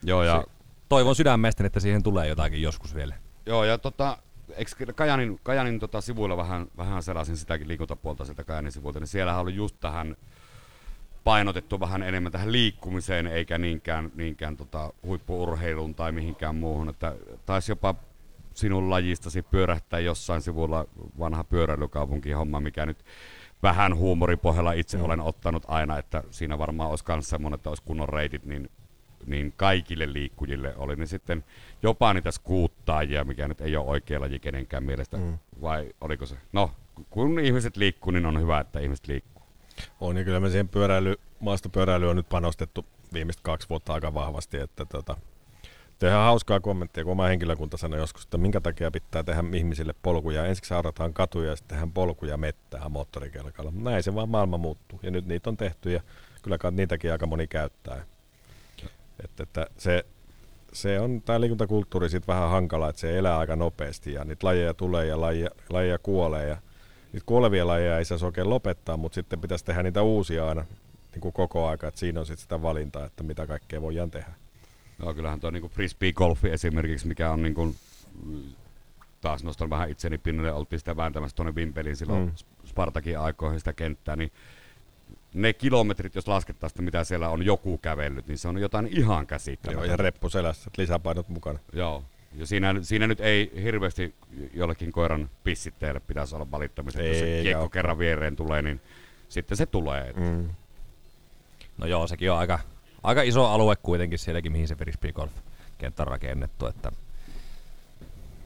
[0.03, 0.53] Joo, ja se,
[0.89, 3.15] toivon sydämestä, että siihen tulee jotakin joskus vielä.
[3.47, 4.19] Joo, ja tota,
[4.57, 9.39] eikö Kajanin, Kajanin tota sivuilla vähän, vähän selasin sitäkin liikuntapuolta sieltä Kajanin sivuilta, niin siellä
[9.39, 10.17] oli just tähän
[11.29, 16.89] painotettu vähän enemmän tähän liikkumiseen, eikä niinkään, niinkään tota huippuurheiluun tai mihinkään muuhun.
[16.89, 17.15] Että
[17.47, 17.95] taisi jopa
[18.55, 20.87] sinun lajistasi pyörähtää jossain sivulla
[21.19, 23.05] vanha pyöräilykaupunki homma, mikä nyt
[23.63, 25.05] vähän huumoripohjalla itse mm.
[25.05, 28.71] olen ottanut aina, että siinä varmaan olisi myös semmoinen, että olisi kunnon reitit, niin,
[29.27, 31.45] niin kaikille liikkujille oli ne sitten
[31.83, 35.39] jopa niitä skuuttaajia, mikä nyt ei ole oikea laji kenenkään mielestä, mm.
[35.63, 36.37] vai oliko se?
[36.53, 36.71] No,
[37.11, 39.38] kun ihmiset liikkuu, niin on hyvä, että ihmiset liikkuu.
[40.01, 44.57] On, ja kyllä me siihen pyöräily, maastopyöräilyyn on nyt panostettu viimeiset kaksi vuotta aika vahvasti,
[44.57, 45.17] että tota,
[45.99, 50.47] Tehdään hauskaa kommenttia, kun oma henkilökunta sanoi joskus, että minkä takia pitää tehdä ihmisille polkuja.
[50.47, 53.73] Ensiksi saarataan katuja ja sitten tehdään polkuja mettää moottorikelkalla.
[53.75, 55.01] Näin se vaan maailma muuttuu.
[55.03, 56.01] Ja nyt niitä on tehty ja
[56.43, 58.05] kyllä niitäkin aika moni käyttää.
[59.25, 60.05] Että, että se,
[60.73, 64.75] se on tämä liikuntakulttuuri sitten vähän hankala, että se elää aika nopeasti ja niitä lajeja
[64.75, 66.57] tulee ja lajeja, lajeja kuolee ja
[67.13, 70.65] niitä kuolevia lajeja ei saisi oikein lopettaa, mutta sitten pitäisi tehdä niitä uusia aina
[71.13, 74.33] niin kuin koko aika, että siinä on sitten sitä valintaa, että mitä kaikkea voidaan tehdä.
[75.03, 77.75] Joo, kyllähän tuo niin frisbee-golfi esimerkiksi, mikä on niin kuin,
[79.21, 82.33] taas nostan vähän itseni pinnalle, oltiin sitä vääntämässä tuonne Vimpeliin silloin mm.
[82.67, 84.33] Spartakin aikoihin sitä kenttää, niin
[85.35, 89.87] ne kilometrit, jos laskettaisiin, mitä siellä on joku kävellyt, niin se on jotain ihan käsittämätöntä.
[89.87, 91.59] Joo, ja reppu selässä, lisäpainot mukana.
[91.73, 94.15] Joo, ja siinä, siinä nyt ei hirveästi
[94.55, 97.03] jollekin koiran pissitteelle pitäisi olla valittamista.
[97.03, 97.71] Jos se kiekko ole.
[97.71, 98.81] kerran viereen tulee, niin
[99.29, 100.13] sitten se tulee.
[100.13, 100.49] Mm.
[101.79, 102.59] No joo, sekin on aika,
[103.03, 105.33] aika iso alue kuitenkin sielläkin, mihin se frisbee golf
[105.79, 106.67] kenttä on rakennettu.
[106.67, 106.93] Että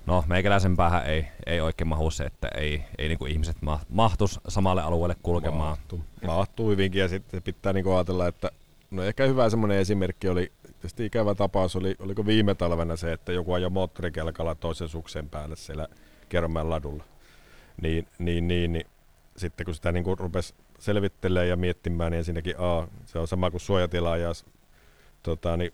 [0.07, 3.57] no, meikäläisen päähän ei, ei oikein mahu se, että ei, ei niinku ihmiset
[3.89, 5.79] mahtus samalle alueelle kulkemaan.
[5.79, 8.51] Mahtuu, mahtuu hyvinkin ja sitten pitää niinku ajatella, että
[8.91, 13.33] no ehkä hyvä semmoinen esimerkki oli tietysti ikävä tapaus oli, oliko viime talvena se, että
[13.33, 15.89] joku ajoi moottorikelkalla toisen suksen päälle siellä
[16.29, 17.05] Kermäen ladulla.
[17.83, 18.87] Niin, niin, niin, niin
[19.37, 23.51] sitten kun sitä niin kuin rupesi selvittelemään ja miettimään, niin ensinnäkin A, se on sama
[23.51, 24.33] kuin suojatila ja
[25.23, 25.73] tota, niin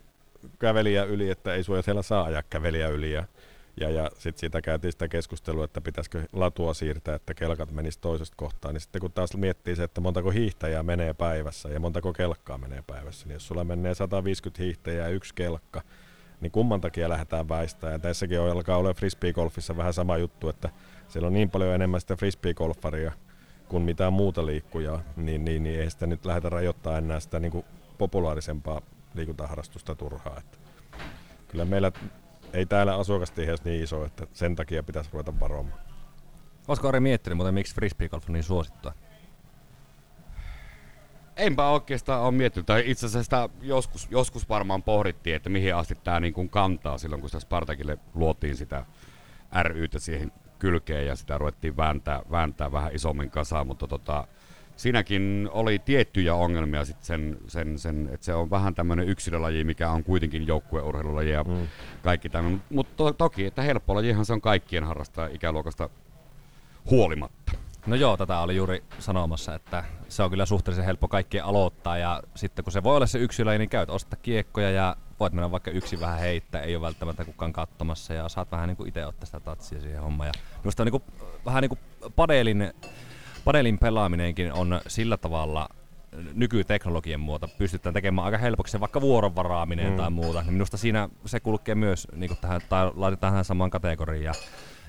[0.59, 3.11] kävelijä yli, että ei suojatila saa ajaa kävelijä yli.
[3.11, 3.23] Ja,
[3.79, 8.35] Ja, ja sitten siitä käytiin sitä keskustelua, että pitäisikö latua siirtää, että kelkat menis toisesta
[8.37, 8.73] kohtaan.
[8.73, 12.83] Niin sitten kun taas miettii se, että montako hiihtäjää menee päivässä ja montako kelkkaa menee
[12.87, 15.81] päivässä, niin jos sulla menee 150 hiihtäjää ja yksi kelkka,
[16.41, 17.93] niin kumman takia lähdetään väistämään.
[17.93, 20.69] Ja tässäkin on, alkaa olla frisbee-golfissa vähän sama juttu, että
[21.07, 23.11] siellä on niin paljon enemmän sitä frisbee-golfaria
[23.69, 27.51] kuin mitään muuta liikkujaa, niin, niin, niin ei sitä nyt lähdetä rajoittaa enää sitä niin
[27.51, 27.65] kuin
[27.97, 28.81] populaarisempaa
[29.13, 30.37] liikuntaharrastusta turhaa.
[30.37, 30.57] Että
[31.47, 31.91] kyllä meillä
[32.53, 35.79] ei täällä asukastiheys niin iso, että sen takia pitäisi ruveta varomaan.
[36.67, 38.93] Olisiko Ari miettinyt muuten, miksi frisbeegolf on niin suosittua?
[41.35, 45.95] Enpä oikeastaan ole miettinyt, tai itse asiassa sitä joskus, joskus varmaan pohdittiin, että mihin asti
[46.03, 48.85] tämä niin kuin kantaa silloin, kun sitä Spartakille luotiin sitä
[49.63, 54.27] rytä siihen kylkeen ja sitä ruvettiin vääntää, vääntää vähän isommin kasaan, mutta tota,
[54.79, 59.89] siinäkin oli tiettyjä ongelmia sit sen, sen, sen, että se on vähän tämmöinen yksilölaji, mikä
[59.89, 61.67] on kuitenkin joukkueurheilulaji ja mm.
[62.01, 62.61] kaikki tämmöinen.
[62.69, 65.89] Mutta to, toki, että helppo lajihan se on kaikkien harrastaa ikäluokasta
[66.89, 67.51] huolimatta.
[67.85, 72.23] No joo, tätä oli juuri sanomassa, että se on kyllä suhteellisen helppo kaikkien aloittaa ja
[72.35, 75.71] sitten kun se voi olla se yksilö, niin käyt ostaa kiekkoja ja voit mennä vaikka
[75.71, 79.25] yksi vähän heittää, ei ole välttämättä kukaan katsomassa ja saat vähän niin kuin itse ottaa
[79.25, 80.27] sitä tatsia siihen hommaan.
[80.27, 81.03] Ja minusta on niin kuin,
[81.45, 82.73] vähän niin kuin padelin,
[83.49, 85.69] padelin pelaaminenkin on sillä tavalla
[86.33, 89.97] nykyteknologian muuta pystytään tekemään aika helpoksi vaikka vuoronvaraaminen mm.
[89.97, 90.41] tai muuta.
[90.41, 94.35] Niin minusta siinä se kulkee myös niin tähän, tai laitetaan tähän samaan kategoriaan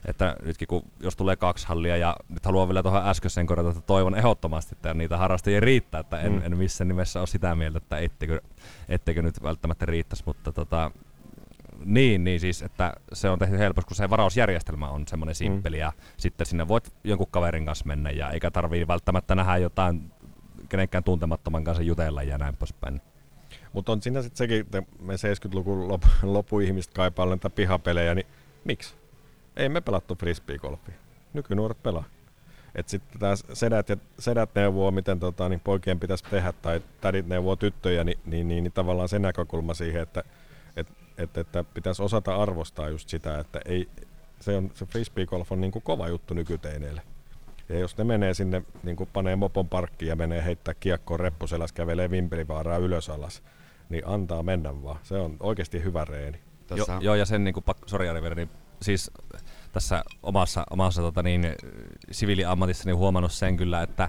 [0.05, 3.81] että nytkin kun, jos tulee kaksi hallia ja nyt haluan vielä tuohon äskeiseen korjata, että
[3.81, 6.43] toivon ehdottomasti, että niitä harrastajia riittää, että en, mm.
[6.45, 8.41] en missään nimessä ole sitä mieltä, että etteikö,
[8.89, 10.91] etteikö nyt välttämättä riittäisi, mutta tota,
[11.85, 15.81] niin, niin siis, että se on tehty helposti, kun se varausjärjestelmä on semmoinen simppeli mm.
[15.81, 20.13] ja sitten sinne voit jonkun kaverin kanssa mennä ja eikä tarvii välttämättä nähdä jotain
[20.69, 23.01] kenenkään tuntemattoman kanssa jutella ja näin poispäin.
[23.73, 28.27] Mutta on siinä sitten sekin, että me 70-luvun lop, lopuihmiset kaipaa pihapelejä, niin
[28.65, 28.95] miksi?
[29.57, 30.95] ei me pelattu frisbeegolfia.
[31.33, 32.05] Nykynuoret pelaa.
[32.75, 37.27] Et sitten taas sedät, ja, sedät neuvoo, miten tota, niin poikien pitäisi tehdä, tai tädit
[37.27, 40.25] neuvoo tyttöjä, niin, niin, niin, niin tavallaan se näkökulma siihen, että
[40.77, 43.89] et, et, että pitäisi osata arvostaa just sitä, että ei,
[44.41, 47.03] se, on, se frisbeegolf on niin kuin kova juttu nykyteineille.
[47.69, 51.75] Ja jos ne menee sinne, niin kuin panee mopon parkkiin ja menee heittää kiekkoon reppuselässä,
[51.75, 53.43] kävelee vimpelivaaraa ylös alas,
[53.89, 54.99] niin antaa mennä vaan.
[55.03, 56.41] Se on oikeasti hyvä reeni.
[56.67, 56.99] Tässä...
[57.01, 58.51] Joo, ja sen, niin kuin, sorry Ari, niin
[58.83, 59.11] siis
[59.73, 61.55] tässä omassa, omassa tota niin,
[62.11, 64.09] siviiliammatissani huomannut sen kyllä, että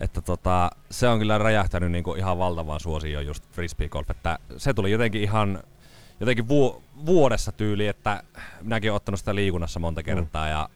[0.00, 4.90] että tota, se on kyllä räjähtänyt niinku ihan valtavaan suosioon just frisbeegolf, että se tuli
[4.90, 5.62] jotenkin ihan
[6.20, 8.22] jotenkin vu- vuodessa tyyli, että
[8.62, 10.04] minäkin olen ottanut sitä liikunnassa monta mm.
[10.04, 10.50] kertaa mm.
[10.50, 10.68] ja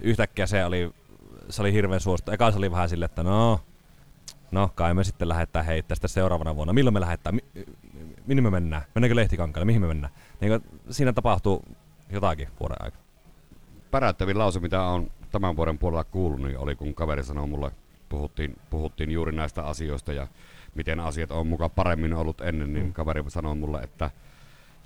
[0.00, 0.92] yhtäkkiä se oli,
[1.50, 2.30] se oli hirveän suosittu.
[2.30, 3.60] Eka se oli vähän silleen, että no,
[4.50, 6.72] no kai me sitten lähdetään heittää sitä seuraavana vuonna.
[6.72, 7.34] Milloin me lähdetään?
[7.34, 7.64] Mi-
[8.26, 8.82] minne me mennään?
[8.94, 9.64] Mennäänkö Lehtikankaalle?
[9.64, 10.12] Mihin me mennään?
[10.40, 11.64] Niin siinä tapahtuu
[12.10, 13.02] jotakin vuoden aikana.
[13.90, 17.70] Päräyttävin lause, mitä on tämän vuoden puolella kuullut, niin oli kun kaveri sanoi mulle,
[18.08, 20.26] puhuttiin, puhuttiin juuri näistä asioista ja
[20.74, 22.92] miten asiat on mukaan paremmin ollut ennen, niin mm.
[22.92, 24.10] kaveri sanoi mulle, että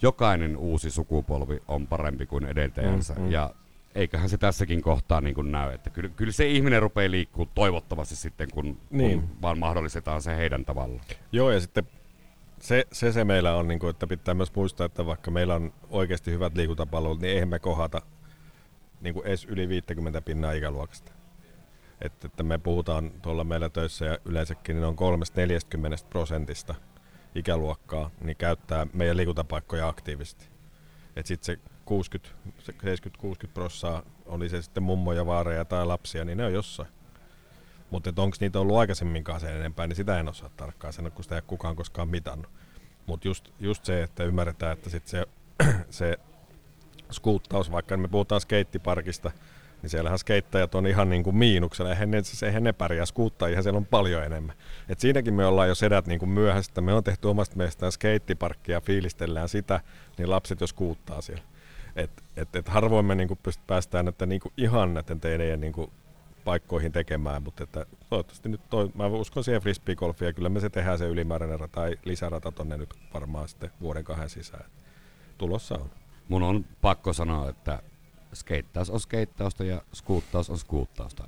[0.03, 3.15] jokainen uusi sukupolvi on parempi kuin edeltäjänsä.
[3.15, 3.31] Mm, mm.
[3.31, 3.55] Ja
[3.95, 8.17] eiköhän se tässäkin kohtaa niin kuin näy, että kyllä, kyllä se ihminen rupeaa liikkuu toivottavasti
[8.17, 9.21] sitten, kun, niin.
[9.21, 11.05] kun vaan mahdollistetaan se heidän tavallaan.
[11.33, 11.85] Joo, ja sitten
[12.61, 15.73] se, se, se meillä on, niin kuin, että pitää myös muistaa, että vaikka meillä on
[15.91, 18.03] oikeasti hyvät liikuntapalvelut, niin eihän me kohata
[19.01, 21.13] niin kuin edes yli 50 pinnaa ikäluokasta.
[22.01, 24.97] Että, että me puhutaan tuolla meillä töissä ja yleensäkin niin on
[26.03, 26.75] 3-40 prosentista
[27.35, 30.49] ikäluokkaa, niin käyttää meidän liikuntapaikkoja aktiivisesti.
[31.17, 32.29] Että sitten se 60,
[33.47, 36.89] 70-60 prossaa, oli se sitten mummoja, vaareja tai lapsia, niin ne on jossain.
[37.91, 41.37] Mutta onko niitä ollut aikaisemminkaan sen enempää, niin sitä en osaa tarkkaan sanoa, kun sitä
[41.37, 42.51] ei kukaan koskaan mitannut.
[43.07, 45.27] Mutta just, just se, että ymmärretään, että sit se,
[45.91, 46.19] se
[47.11, 49.31] skuuttaus, vaikka me puhutaan skeittiparkista,
[49.83, 53.63] niin siellähän skeittajat on ihan niin kuin miinuksella, eihän ne, siis eihän ne pärjää, skuuttajia
[53.63, 54.57] siellä on paljon enemmän.
[54.89, 58.81] Et siinäkin me ollaan jo sedät niin kuin myöhäistä, me on tehty omasta meistä skeittiparkkia,
[58.81, 59.81] fiilistellään sitä,
[60.19, 61.43] niin lapset jo skuuttaa siellä.
[61.97, 65.61] Et, et, et harvoin me niin kuin pyst, päästään että niin kuin ihan näiden teidän
[65.61, 65.91] niin kuin
[66.45, 70.71] paikkoihin tekemään, mutta että toivottavasti nyt toi, mä uskon siihen frisbeegolfia, ja kyllä me se
[70.71, 74.65] tehdään se ylimääräinen rata tai lisärata tonne nyt varmaan sitten vuoden kahden sisään.
[75.39, 75.91] Tulossa on.
[76.29, 77.83] Mun on pakko sanoa, että
[78.35, 81.25] skeittaus on skeittausta ja skuuttaus on skuuttausta.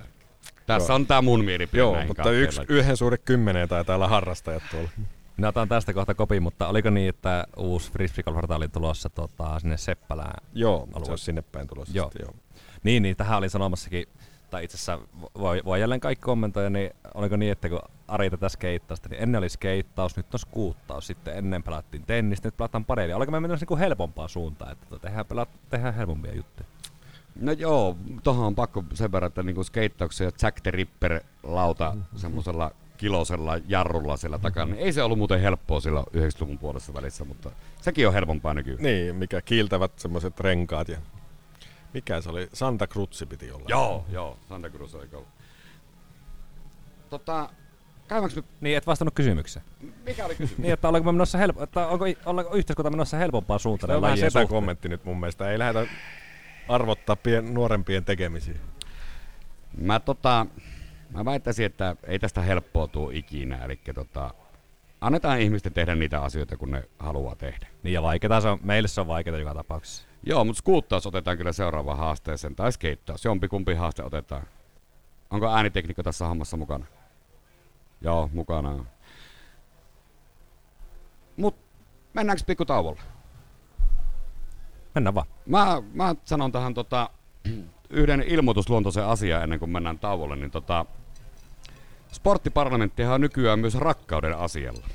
[0.65, 0.95] Tässä Joo.
[0.95, 4.89] on tämä mun mielipide Joo, mutta yksi, yhden suhde kymmeneen taitaa olla harrastajat tuolla.
[5.37, 9.77] Minä otan tästä kohta kopi, mutta oliko niin, että uusi frisbeegolf oli tulossa tota, sinne
[9.77, 11.05] Seppälään Joo, alueelle?
[11.05, 11.97] se on sinne päin tulossa.
[11.97, 12.09] Joo.
[12.09, 12.35] Sitten, joo.
[12.83, 14.07] Niin, niin, tähän oli sanomassakin
[14.53, 14.99] tai itse asiassa
[15.39, 19.39] voi, voi jälleen kaikki kommentoida, niin oliko niin, että kun Ari tätä skeittausta, niin ennen
[19.39, 23.17] oli skeittaus, nyt on skuuttaus, sitten ennen pelattiin tennistä, nyt pelataan padelia.
[23.17, 26.67] Oliko me menossa niin helpompaa suuntaan, että tota, tehdään, pelat, tehdään helpompia juttuja?
[27.35, 32.19] No joo, tuohon on pakko sen verran, että niinku skeittauksia Jack the Ripper lauta mm-hmm.
[32.19, 34.73] semmoisella kilosella jarrulla siellä takana.
[34.73, 38.83] Niin ei se ollut muuten helppoa sillä 90-luvun puolessa välissä, mutta sekin on helpompaa nykyään.
[38.83, 40.97] Niin, mikä kiiltävät semmoiset renkaat ja
[41.93, 42.49] mikä se oli?
[42.53, 43.65] Santa Cruz piti olla.
[43.67, 45.27] Joo, joo, Santa Cruz oli ollut.
[47.09, 47.49] Tota,
[48.07, 48.45] käymäks nyt...
[48.61, 49.65] Niin, et vastannut kysymykseen.
[50.05, 50.57] Mikä oli kysymys?
[50.57, 54.17] niin, että ollaanko, me menossa helpo, että onko, onko yhteiskunta menossa helpompaa suuntaan?
[54.17, 55.51] Se on vähän kommentti nyt mun mielestä.
[55.51, 55.91] Ei lähdetä
[56.67, 58.55] arvottaa pien, nuorempien tekemisiä.
[59.77, 60.45] Mä tota,
[61.09, 63.57] mä väittäisin, että ei tästä helppoa tuu ikinä.
[63.65, 64.33] Eli tota,
[65.01, 67.67] annetaan ihmisten tehdä niitä asioita, kun ne haluaa tehdä.
[67.83, 70.03] Niin ja vaikeaa se on, meille se on vaikeaa joka tapauksessa.
[70.23, 73.25] Joo, mutta skuuttaus otetaan kyllä seuraavaan haasteeseen, tai skeittaus.
[73.25, 74.43] Jompikumpi haaste otetaan.
[75.29, 76.85] Onko äänitekniikka tässä hommassa mukana?
[78.01, 78.85] Joo, mukana.
[81.37, 81.55] Mut
[82.13, 83.01] mennäänkö pikku tauolle?
[84.95, 85.27] Mennään vaan.
[85.45, 87.09] Mä, mä sanon tähän tota,
[87.89, 90.85] yhden ilmoitusluontoisen asian ennen kuin mennään tauolle, niin tota,
[92.11, 94.87] sporttiparlamenttihan on nykyään myös rakkauden asialla.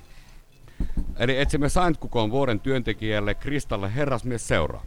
[1.17, 4.85] Eli etsimme Saint Kukon vuoden työntekijälle Kristalle herrasmies seuraa.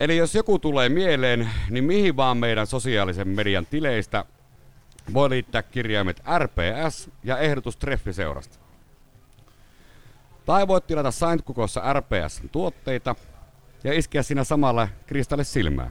[0.00, 4.24] Eli jos joku tulee mieleen, niin mihin vaan meidän sosiaalisen median tileistä
[5.14, 8.63] voi liittää kirjaimet RPS ja ehdotus treffiseurasta.
[10.46, 13.14] Tai voit tilata Saint Kukossa RPS tuotteita
[13.84, 15.90] ja iskeä siinä samalla Kristalle silmää.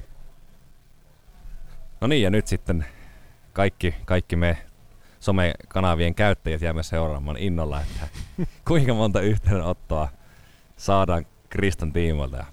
[2.02, 2.86] No niin, ja nyt sitten
[3.54, 4.58] kaikki, kaikki me
[5.20, 8.08] somekanavien käyttäjät jäämme seuraamaan innolla, että
[8.68, 10.08] kuinka monta yhteydenottoa
[10.78, 12.38] saadaan Kristan tiimoilta.
[12.38, 12.46] Ja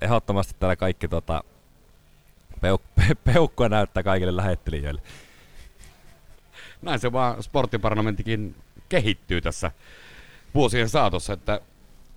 [0.00, 1.44] ehdottomasti täällä kaikki tota,
[2.56, 5.02] peuk- pe- peukkua näyttää kaikille lähettelijöille.
[6.82, 8.56] Näin se vaan sporttiparlamenttikin
[8.88, 9.70] kehittyy tässä
[10.54, 11.60] vuosien saatossa, että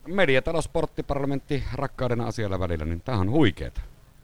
[0.07, 3.81] mediatalo, sporttiparlamentti, rakkauden asialla välillä, niin tämä on huikeeta.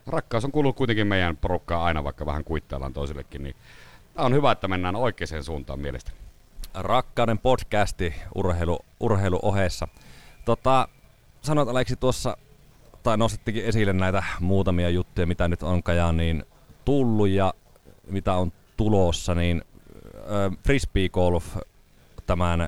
[0.08, 3.56] Rakkaus on kuullut kuitenkin meidän porukkaa aina, vaikka vähän kuittaillaan toisillekin, niin
[4.14, 6.18] tämä on hyvä, että mennään oikeaan suuntaan mielestäni.
[6.74, 9.88] Rakkauden podcasti urheilu, urheilu ohessa.
[10.46, 10.88] Tota,
[11.42, 12.38] sanoit Aleksi tuossa,
[13.04, 15.82] tai nostittikin esille näitä muutamia juttuja, mitä nyt on
[16.18, 16.46] niin
[16.86, 17.54] tullut ja
[18.08, 19.62] mitä on tulossa, niin
[20.16, 21.58] äh, frisbee golf
[22.26, 22.68] tämän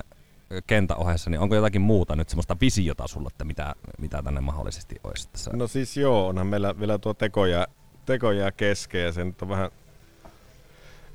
[0.66, 4.96] kentän ohessa, niin onko jotakin muuta nyt semmoista visiota sulla, että mitä, mitä tänne mahdollisesti
[5.04, 5.50] olisi tässä?
[5.54, 7.66] No siis joo, onhan meillä vielä tuo tekoja,
[8.06, 9.70] tekoja kesken ja se nyt on vähän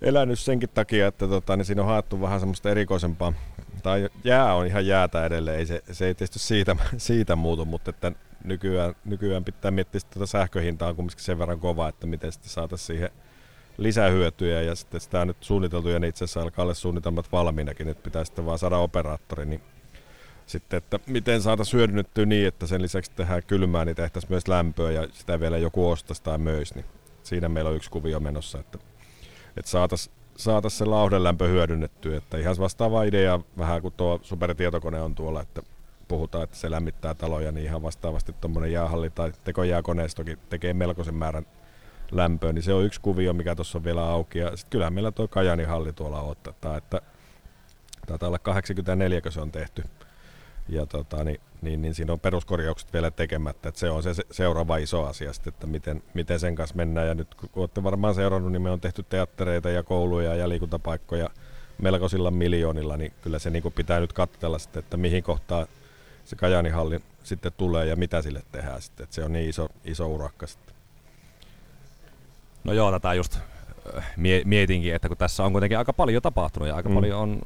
[0.01, 3.33] elänyt senkin takia, että tota, niin siinä on haettu vähän semmoista erikoisempaa,
[3.83, 7.89] tai jää on ihan jäätä edelleen, ei se, se ei tietysti siitä, siitä muutu, mutta
[7.89, 8.11] että
[8.43, 12.51] nykyään, nykyään pitää miettiä että tuota sähköhintaa on kumminkin sen verran kova, että miten sitten
[12.51, 13.09] saataisiin siihen
[13.79, 18.03] lisähyötyjä ja sitten sitä nyt suunniteltu ja niin itse asiassa alkaa olla suunnitelmat valmiinakin, että
[18.03, 19.61] pitää sitten vaan saada operaattori, niin
[20.45, 24.91] sitten, että miten saataisiin hyödynnettyä niin, että sen lisäksi tehdään kylmää, niin tehtäisiin myös lämpöä
[24.91, 26.85] ja sitä vielä joku ostaisi tai möisi, niin
[27.23, 28.77] siinä meillä on yksi kuvio menossa, että,
[29.57, 35.15] että saataisiin saatais se lauhdelämpö hyödynnettyä, että ihan vastaava idea vähän kuin tuo supertietokone on
[35.15, 35.61] tuolla, että
[36.07, 41.45] puhutaan, että se lämmittää taloja, niin ihan vastaavasti tuommoinen jäähalli tai tekojääkoneistokin tekee melkoisen määrän
[42.11, 44.39] lämpöä, niin se on yksi kuvio, mikä tuossa on vielä auki.
[44.39, 47.01] Ja sitten kyllähän meillä tuo Kajani halli tuolla ottaa, että
[48.07, 49.83] taitaa olla 84, kun se on tehty.
[50.69, 54.77] Ja tota, niin, niin, niin, siinä on peruskorjaukset vielä tekemättä, että se on se seuraava
[54.77, 57.07] iso asia sitten, että miten, miten sen kanssa mennään.
[57.07, 61.29] Ja nyt kun olette varmaan seurannut, niin me on tehty teattereita ja kouluja ja liikuntapaikkoja
[61.81, 65.67] melkoisilla miljoonilla, niin kyllä se niin pitää nyt katsella sitten, että mihin kohtaan
[66.25, 70.07] se Kajani-halli sitten tulee ja mitä sille tehdään sitten, että se on niin iso, iso
[70.07, 70.68] urakka sitten.
[72.69, 73.39] No joo, tätä just
[74.45, 76.95] mietinkin, että kun tässä on kuitenkin aika paljon tapahtunut ja aika mm.
[76.95, 77.39] paljon on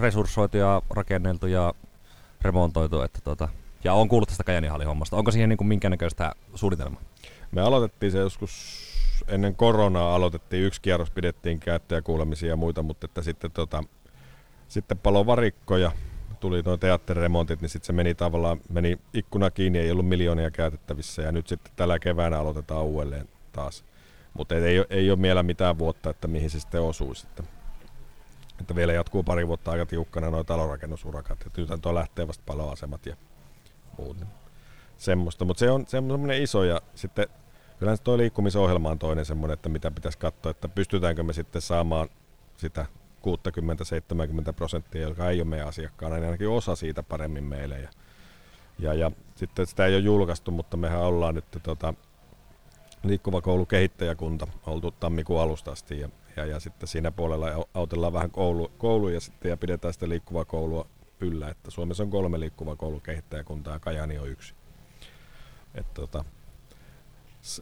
[0.00, 1.74] resurssoitu ja rakenneltu ja
[2.42, 3.48] remontoitu, että tota,
[3.84, 5.16] ja on kuullut tästä Kajanihallin hommasta.
[5.16, 7.00] Onko siihen niin minkäännäköistä suunnitelmaa?
[7.52, 8.80] Me aloitettiin se joskus
[9.28, 13.84] ennen koronaa aloitettiin, yksi kierros pidettiin käyttäjäkuulemisia ja muita, mutta että sitten, tota,
[14.68, 15.92] sitten palo varikkoja,
[16.40, 21.22] tuli tuo teatteriremontit, niin sitten se meni tavallaan, meni ikkuna kiinni, ei ollut miljoonia käytettävissä
[21.22, 23.84] ja nyt sitten tällä keväänä aloitetaan uudelleen taas.
[24.34, 27.48] Mutta ei, ei ole vielä mitään vuotta, että mihin se sitten osuu sitten.
[28.60, 31.46] Että vielä jatkuu pari vuotta aika tiukkana nuo talorakennusurakat.
[31.46, 33.16] Että nyt tuo lähtee vasta paloasemat ja
[33.98, 34.16] muut.
[34.96, 37.26] Semmoista, mutta se on semmoinen iso ja sitten
[37.78, 42.08] kyllä tuo liikkumisohjelma on toinen semmoinen, että mitä pitäisi katsoa, että pystytäänkö me sitten saamaan
[42.56, 42.86] sitä
[44.50, 47.78] 60-70 prosenttia, joka ei ole meidän asiakkaana, niin ainakin osa siitä paremmin meille.
[47.78, 47.88] Ja,
[48.78, 51.94] ja, ja sitten sitä ei ole julkaistu, mutta mehän ollaan nyt tota,
[53.02, 58.30] liikkuva koulu kehittäjäkunta oltu tammikuun alusta asti ja, ja, ja sitten siinä puolella autellaan vähän
[58.30, 60.86] koulu, kouluja sitten ja pidetään sitä liikkuvaa koulua
[61.20, 64.54] yllä, että Suomessa on kolme liikkuvaa koulukehittäjäkuntaa ja Kajani on yksi.
[65.74, 66.24] Et tota,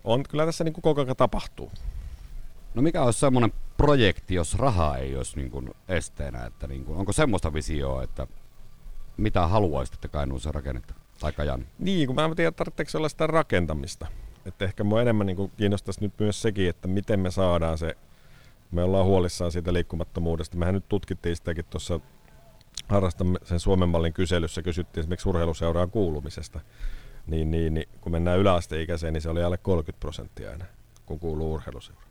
[0.05, 1.73] on, kyllä tässä niin kuin koko ajan tapahtuu.
[2.75, 6.47] No mikä olisi semmoinen projekti, jos rahaa ei olisi niin kuin esteenä?
[6.47, 8.27] Että niin kuin, onko semmoista visioa, että
[9.17, 10.95] mitä haluaisit, että Kainuussa rakennetta?
[11.21, 11.67] Tai Kajani?
[11.79, 14.07] Niin, kun mä en tiedä, tarvitseeko olla sitä rakentamista.
[14.49, 17.97] Että ehkä mua enemmän niin kiinnostaisi nyt myös sekin, että miten me saadaan se,
[18.71, 20.57] me ollaan huolissaan siitä liikkumattomuudesta.
[20.57, 22.01] Mehän nyt tutkittiin sitäkin tuossa
[22.89, 26.61] harrastamme sen Suomen mallin kyselyssä, kysyttiin esimerkiksi urheiluseuraan kuulumisesta.
[27.27, 30.65] Niin, niin, niin kun mennään yläasteikäiseen, niin se oli alle 30 prosenttia aina,
[31.07, 32.03] kun kuuluu urheiluseura.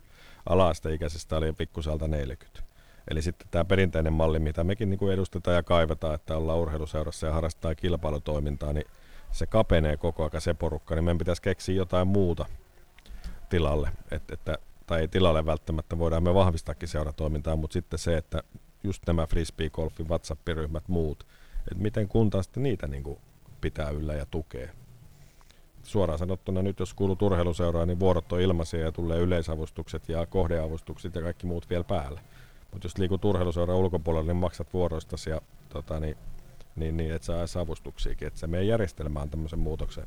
[0.46, 2.62] Ala-asteikäisestä oli pikkuselta 40.
[3.10, 7.26] Eli sitten tämä perinteinen malli, mitä mekin niin kuin edustetaan ja kaivetaan, että ollaan urheiluseurassa
[7.26, 8.86] ja harrastaa kilpailutoimintaa, niin
[9.32, 12.46] se kapenee koko ajan se porukka, niin meidän pitäisi keksiä jotain muuta
[13.48, 13.90] tilalle.
[14.10, 18.42] Et, että, tai ei tilalle välttämättä, voidaan me vahvistaakin seuratoimintaa, mutta sitten se, että
[18.82, 21.26] just nämä frisbee-golfin WhatsApp-ryhmät muut,
[21.70, 23.18] että miten kunta sitten niitä niin kuin
[23.60, 24.70] pitää yllä ja tukee.
[25.82, 31.14] Suoraan sanottuna nyt, jos kuuluu urheiluseuraan, niin vuorot on ilmaisia ja tulee yleisavustukset ja kohdeavustukset
[31.14, 32.20] ja kaikki muut vielä päälle.
[32.72, 36.16] Mutta jos liikut urheiluseuraan ulkopuolella, niin maksat vuoroistasi ja tota, niin,
[36.78, 38.28] niin, niin et saa avustuksiakin.
[38.28, 40.06] Että se meidän järjestelmä on tämmöisen muutoksen,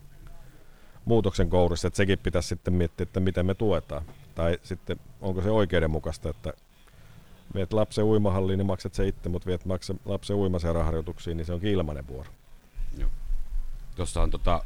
[1.05, 4.03] muutoksen kourissa, että sekin pitäisi sitten miettiä, että miten me tuetaan.
[4.36, 6.53] Tai sitten onko se oikeudenmukaista, että
[7.55, 9.61] viet lapsen uimahalliin, niin maksat se itse, mutta viet
[10.05, 12.30] lapsen uimaseuraharjoituksiin, niin se on ilmainen vuoro.
[12.97, 13.09] Joo.
[13.95, 14.63] Tuossa on tota,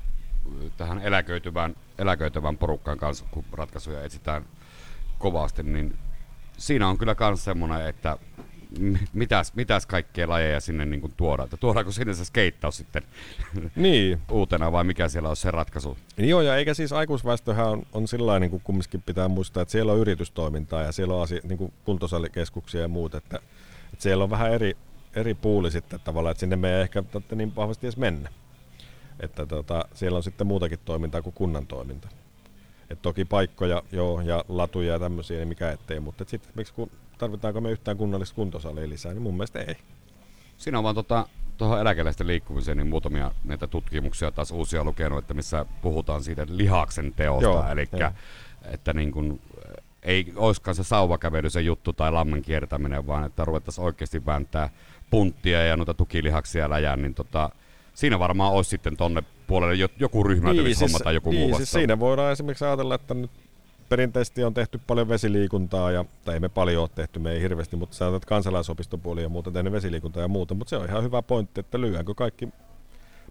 [0.77, 4.45] tähän eläköityvän, eläköityvän porukkaan kanssa, kun ratkaisuja etsitään
[5.19, 5.97] kovasti, niin
[6.57, 8.17] siinä on kyllä myös semmoinen, että
[9.13, 11.47] mitäs, mitäs kaikkea lajeja sinne niin tuodaan.
[11.47, 13.03] Että tuodaanko sinne se skeittaus sitten
[13.75, 14.19] niin.
[14.31, 15.97] uutena vai mikä siellä on se ratkaisu?
[16.17, 19.71] Niin joo, ja eikä siis aikuisväestöhän on, on sillä niin kuin kumminkin pitää muistaa, että
[19.71, 23.39] siellä on yritystoimintaa ja siellä on asia, niin kuin kuntosalikeskuksia ja muut, että,
[23.93, 24.77] että siellä on vähän eri,
[25.15, 27.03] eri puuli sitten tavallaan, että sinne me ei ehkä
[27.35, 28.29] niin vahvasti edes mennä.
[29.19, 32.07] Että tota, siellä on sitten muutakin toimintaa kuin kunnan toiminta.
[32.89, 36.91] Et toki paikkoja joo, ja latuja ja tämmöisiä, niin mikä ettei, mutta sitten miksi kun
[37.17, 39.75] tarvitaanko me yhtään kunnallista kuntosalia lisää, niin mun mielestä ei.
[40.57, 45.33] Siinä on vaan tota, tuohon eläkeläisten liikkumiseen niin muutamia näitä tutkimuksia taas uusia lukenut, että
[45.33, 47.89] missä puhutaan siitä lihaksen teosta, eli
[48.63, 49.39] että niin kun,
[50.03, 54.69] ei olisikaan se sauvakävely se juttu tai lammen kiertäminen, vaan että ruvettaisiin oikeasti vääntää
[55.09, 57.49] punttia ja noita tukilihaksia läjään, niin tota,
[57.93, 61.71] siinä varmaan olisi sitten tonne puolelle joku ryhmäytymishomma niin, siis, tai joku niin, muu siis
[61.71, 63.31] siinä voidaan esimerkiksi ajatella, että nyt
[63.89, 67.75] perinteisesti on tehty paljon vesiliikuntaa, ja, tai ei me paljon ole tehty, me ei hirveästi,
[67.75, 71.21] mutta sä otat kansalaisopistopuoli ja muuta tehnyt vesiliikuntaa ja muuta, mutta se on ihan hyvä
[71.21, 72.49] pointti, että lyödäänkö kaikki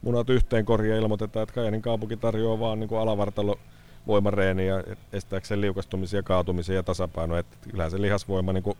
[0.02, 3.58] munat yhteen koriin ja ilmoitetaan, että Kajanin kaupunki tarjoaa vaan niin alavartalo
[4.06, 7.38] voimareeniä estääkseen liukastumisia, kaatumisia ja tasapainoa.
[7.38, 8.78] Että kyllähän se lihasvoima niin kuin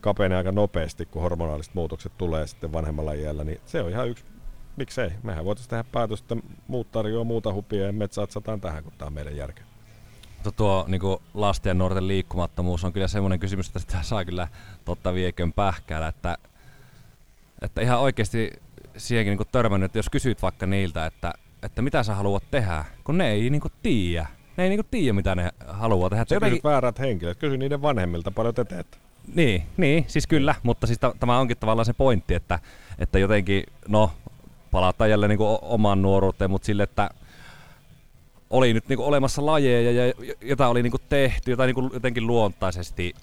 [0.00, 4.24] kapenee aika nopeasti, kun hormonaaliset muutokset tulee sitten vanhemmalla iällä, niin se on ihan yksi
[4.76, 5.10] miksei.
[5.22, 6.36] Mehän voitaisiin tehdä päätös, että
[6.68, 9.71] muut tarjoaa muuta hupia ja me satsataan tähän, kun tämä on meidän järkeä.
[10.50, 11.02] Tuo niin
[11.34, 14.48] lasten ja nuorten liikkumattomuus on kyllä semmoinen kysymys, että sitä saa kyllä
[14.84, 16.38] totta viekön pähkäällä, että,
[17.62, 18.50] että ihan oikeasti
[18.96, 21.32] siihenkin niin törmännyt, että jos kysyt vaikka niiltä, että,
[21.62, 24.26] että mitä sä haluat tehdä, kun ne ei niin tiedä.
[24.56, 26.24] Ne ei niin tiedä, mitä ne haluaa tehdä.
[26.28, 26.60] Se jotenkin...
[26.64, 27.38] väärät henkilöt.
[27.38, 28.98] Kysy niiden vanhemmilta, paljon te teette.
[29.34, 32.58] Niin, niin, siis kyllä, mutta siis t- tämä onkin tavallaan se pointti, että,
[32.98, 34.10] että jotenkin, no
[34.70, 37.10] palata jälleen niin kuin omaan nuoruuteen, mutta sille, että
[38.52, 41.90] oli nyt niin kuin olemassa lajeja, ja, jota oli niin kuin tehty, jota niin kuin
[41.92, 43.14] jotenkin luontaisesti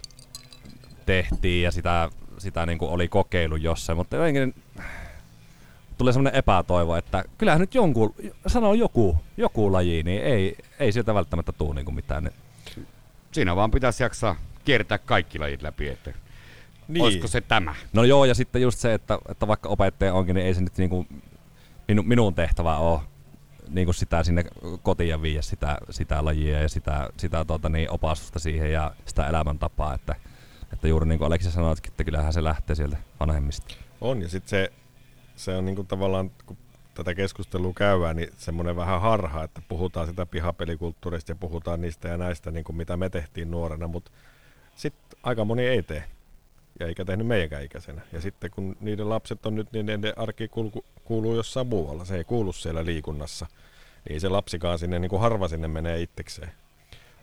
[1.05, 4.55] tehtiin ja sitä, sitä niin kuin oli kokeilu jossain, mutta jotenkin
[5.97, 8.15] tulee semmoinen epätoivo, että kyllähän nyt jonkun,
[8.47, 12.31] sanoo joku, joku laji, niin ei, ei sieltä välttämättä tule niin kuin mitään.
[13.31, 16.13] Siinä vaan pitäisi jaksaa kiertää kaikki lajit läpi, että
[16.87, 17.03] niin.
[17.03, 17.75] olisiko se tämä?
[17.93, 20.77] No joo, ja sitten just se, että, että vaikka opettaja onkin, niin ei se nyt
[20.77, 21.07] niin kuin
[21.87, 22.99] minu, minun tehtävä on
[23.69, 24.45] niin kuin sitä sinne
[24.83, 29.27] kotiin ja viiä sitä, sitä lajia ja sitä, sitä tuota, niin opastusta siihen ja sitä
[29.27, 30.15] elämäntapaa, että,
[30.73, 33.75] että juuri niin kuin Aleksi sanoi, että kyllähän se lähtee sieltä vanhemmista.
[34.01, 34.71] On ja sitten se,
[35.35, 36.57] se on niin kuin tavallaan, kun
[36.93, 42.17] tätä keskustelua käydään, niin semmoinen vähän harha, että puhutaan sitä pihapelikulttuurista ja puhutaan niistä ja
[42.17, 44.11] näistä, niin kuin mitä me tehtiin nuorena, mutta
[44.75, 46.03] sitten aika moni ei tee
[46.79, 48.01] ja eikä tehnyt meidänkään ikäisenä.
[48.11, 52.05] Ja sitten kun niiden lapset on nyt, niin niiden arki kuuluu, kuuluu jossain muualla.
[52.05, 53.45] Se ei kuulu siellä liikunnassa.
[54.09, 56.51] Niin se lapsikaan sinne, niin kuin harva sinne menee itsekseen.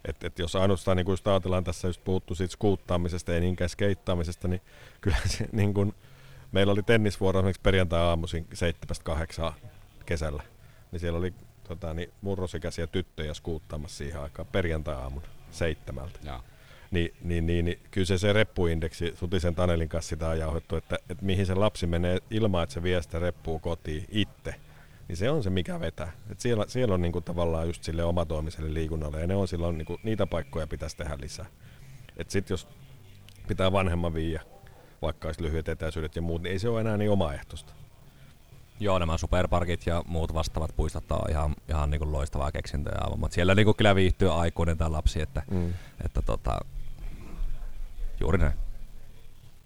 [0.05, 3.71] Et, et jos ainoastaan, niin kuin just ajatellaan tässä just puhuttu siitä skuuttaamisesta, ei niinkään
[3.71, 4.61] skeittaamisesta, niin
[5.01, 5.95] kyllä se niin kuin,
[6.53, 8.47] meillä oli tennisvuoro esimerkiksi perjantai-aamuisin
[9.49, 9.53] 7-8
[10.07, 10.43] kesällä.
[10.93, 11.35] Niin siellä oli
[11.69, 16.19] tota, niin murrosikäisiä tyttöjä skuuttaamassa siihen aikaan perjantai-aamuna seitsemältä.
[16.25, 16.43] Ja.
[16.91, 20.99] Niin, niin, niin, niin kyllä se, se reppuindeksi, Sutisen Tanelin kanssa sitä on jauhettu, että,
[21.11, 24.55] että mihin se lapsi menee ilman, että se vie sitä reppua kotiin itse.
[25.09, 26.13] Niin se on se, mikä vetää.
[26.31, 29.99] Et siellä, siellä on niinku tavallaan just sille omatoimiselle liikunnalle, ja ne on silloin, niinku,
[30.03, 31.47] niitä paikkoja pitäisi tehdä lisää.
[32.17, 32.69] Et sit jos
[33.49, 34.43] pitää vanhemman viiä,
[35.03, 37.73] vaikka olisi lyhyet etäisyydet ja muut, niin ei se ole enää niin omaehtoista.
[38.81, 43.35] Joo, nämä superparkit ja muut vastaavat puistot on ihan, ihan niin kuin loistavaa keksintöä mutta
[43.35, 45.73] siellä niin kuin kyllä viihtyy aikuinen tai lapsi, että, mm.
[46.05, 46.61] että tota,
[48.21, 48.53] juuri näin.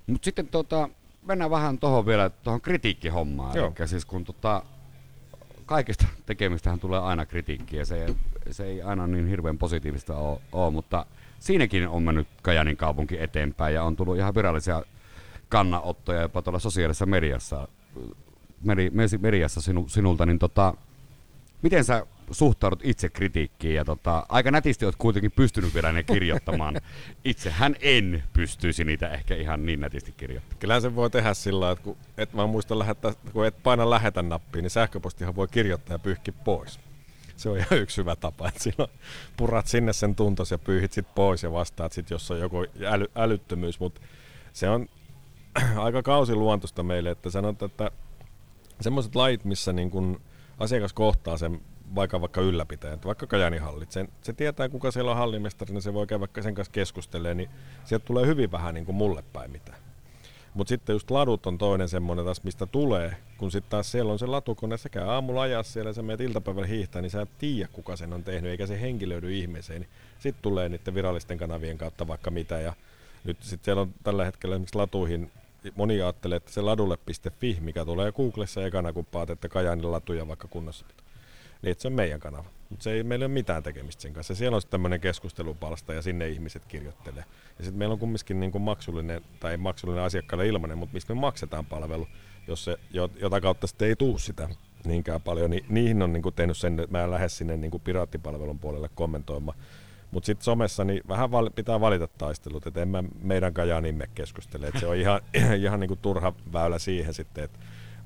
[0.07, 0.88] Mutta sitten tota,
[1.26, 3.57] mennään vähän tuohon vielä, tuohon kritiikkihommaan.
[3.57, 4.62] Eli siis kun tota,
[5.66, 8.07] kaikista tekemistähän tulee aina kritiikkiä, se,
[8.51, 11.07] se ei aina niin hirveän positiivista ole, ole, mutta
[11.38, 14.82] siinäkin on mennyt Kajanin kaupunki eteenpäin ja on tullut ihan virallisia
[15.48, 17.68] kannanottoja jopa tuolla sosiaalisessa mediassa,
[18.64, 18.90] meri,
[19.20, 20.74] mediassa sinu, sinulta, niin tota,
[21.62, 26.80] miten sä suhtaudut itse kritiikkiin ja tota, aika nätisti oot kuitenkin pystynyt vielä ne kirjoittamaan.
[27.24, 30.58] Itsehän en pystyisi niitä ehkä ihan niin nätisti kirjoittamaan.
[30.58, 34.22] Kyllä se voi tehdä sillä että kun et vaan muista lähettää, kun et paina lähetä
[34.22, 36.80] nappia, niin sähköpostihan voi kirjoittaa ja pyyhki pois.
[37.36, 38.90] Se on ihan yksi hyvä tapa, että silloin
[39.36, 43.06] purat sinne sen tuntos ja pyyhit sit pois ja vastaat sit, jos on joku äly,
[43.14, 44.00] älyttömyys, mutta
[44.52, 44.88] se on
[45.76, 47.90] aika kausiluontoista meille, että sanotaan, että
[48.80, 50.20] semmoiset lait, missä niin kun
[50.58, 51.60] asiakas kohtaa sen
[51.95, 56.07] vaikka vaikka ylläpitäjän, vaikka Kajanihallit, sen, se tietää kuka siellä on hallimestari, niin se voi
[56.07, 57.51] käydä vaikka sen kanssa keskustelemaan, niin
[57.84, 59.78] sieltä tulee hyvin vähän niin kuin mulle päin mitään.
[60.55, 64.18] Mutta sitten just ladut on toinen semmoinen taas, mistä tulee, kun sitten taas siellä on
[64.18, 67.68] se latukone, sä käy aamulla ajaa siellä, sä menet iltapäivällä hiihtää, niin sä et tiedä
[67.72, 69.80] kuka sen on tehnyt, eikä se henki löydy ihmeeseen.
[69.80, 72.72] Niin sitten tulee niiden virallisten kanavien kautta vaikka mitä, ja
[73.24, 75.30] nyt sitten siellä on tällä hetkellä esimerkiksi latuihin
[75.74, 80.49] moni ajattelee, että se ladulle.fi, mikä tulee Googlessa ekana, kun paat, että Kajaanin latuja vaikka
[80.49, 80.86] kunnossa.
[81.62, 82.44] Niin, että se on meidän kanava.
[82.70, 84.34] Mutta se ei meillä ole mitään tekemistä sen kanssa.
[84.34, 87.24] Siellä on tämmöinen keskustelupalsta ja sinne ihmiset kirjoittelee.
[87.58, 91.20] Ja sitten meillä on kumminkin niin kuin maksullinen, tai maksullinen asiakkaalle ilmainen, mutta mistä me
[91.20, 92.08] maksetaan palvelu,
[92.48, 92.76] jos se,
[93.20, 94.48] jota kautta sitten ei tuu sitä
[94.84, 97.70] niinkään paljon, niin niihin on niin kuin tehnyt sen, että mä en lähde sinne niin
[97.70, 99.58] kuin piraattipalvelun puolelle kommentoimaan
[100.11, 104.66] mutta sitten somessa niin vähän val- pitää valita taistelut, että en mä meidän Kajaanimme keskustele.
[104.66, 105.20] Et se on ihan,
[105.62, 107.44] ihan niinku turha väylä siihen sitten.
[107.44, 107.50] Et,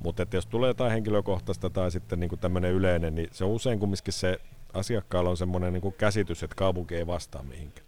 [0.02, 3.78] mutta et jos tulee jotain henkilökohtaista tai sitten niinku tämmöinen yleinen, niin se on usein
[3.78, 4.38] kumminkin se
[4.72, 7.86] asiakkaalla on semmoinen niinku käsitys, että kaupunki ei vastaa mihinkään.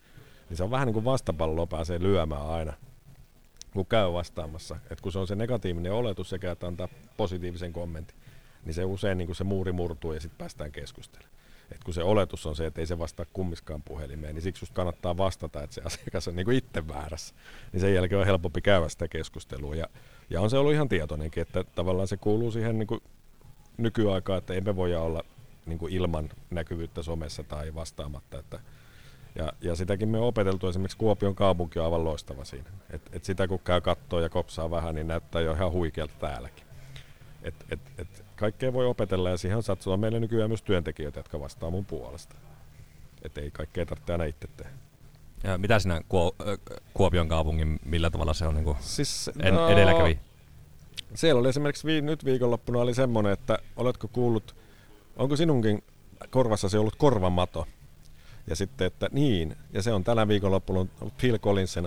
[0.49, 2.73] Niin se on vähän niin kuin vastapalloa pääsee lyömään aina,
[3.73, 4.77] kun käy vastaamassa.
[4.91, 8.17] Et kun se on se negatiivinen oletus sekä että antaa positiivisen kommentin,
[8.65, 11.37] niin se usein niin kuin se muuri murtuu ja sitten päästään keskustelemaan.
[11.73, 15.17] Et kun se oletus on se, että ei se vastaa kummiskaan puhelimeen, niin siksi kannattaa
[15.17, 17.35] vastata, että se asiakas on niin kuin itse väärässä.
[17.73, 19.75] Niin sen jälkeen on helpompi käydä sitä keskustelua.
[19.75, 19.87] Ja,
[20.31, 23.01] ja on se ollut ihan tietoinenkin, että tavallaan se kuuluu siihen niin kuin
[23.77, 25.23] nykyaikaan, että emme voi olla
[25.67, 28.39] niin kuin ilman näkyvyyttä somessa tai vastaamatta.
[28.39, 28.61] Että,
[29.35, 32.71] ja, ja sitäkin me on opeteltu, esimerkiksi Kuopion kaupunki on aivan loistava siinä.
[32.91, 36.67] Et, et sitä kun käy kattoa ja kopsaa vähän, niin näyttää jo ihan huikealta täälläkin.
[37.43, 41.41] Et, et, et kaikkea voi opetella ja siihen on satsulla meillä nykyään myös työntekijöitä, jotka
[41.41, 42.34] vastaa mun puolesta.
[43.22, 44.70] Että ei kaikkea tarvitse aina itse tehdä.
[45.45, 46.01] Ja mitä sinä
[46.95, 50.18] Kuopion kaupungin, millä tavalla se on niin kuin siis, en, no, edelläkävi?
[51.14, 54.57] Siellä oli esimerkiksi vi, nyt viikonloppuna oli semmoinen, että oletko kuullut,
[55.16, 55.84] onko sinunkin
[56.30, 57.66] korvassasi ollut korvamato?
[58.47, 60.87] Ja sitten, että niin, ja se on tänä viikonloppuna
[61.18, 61.84] Phil Collinsen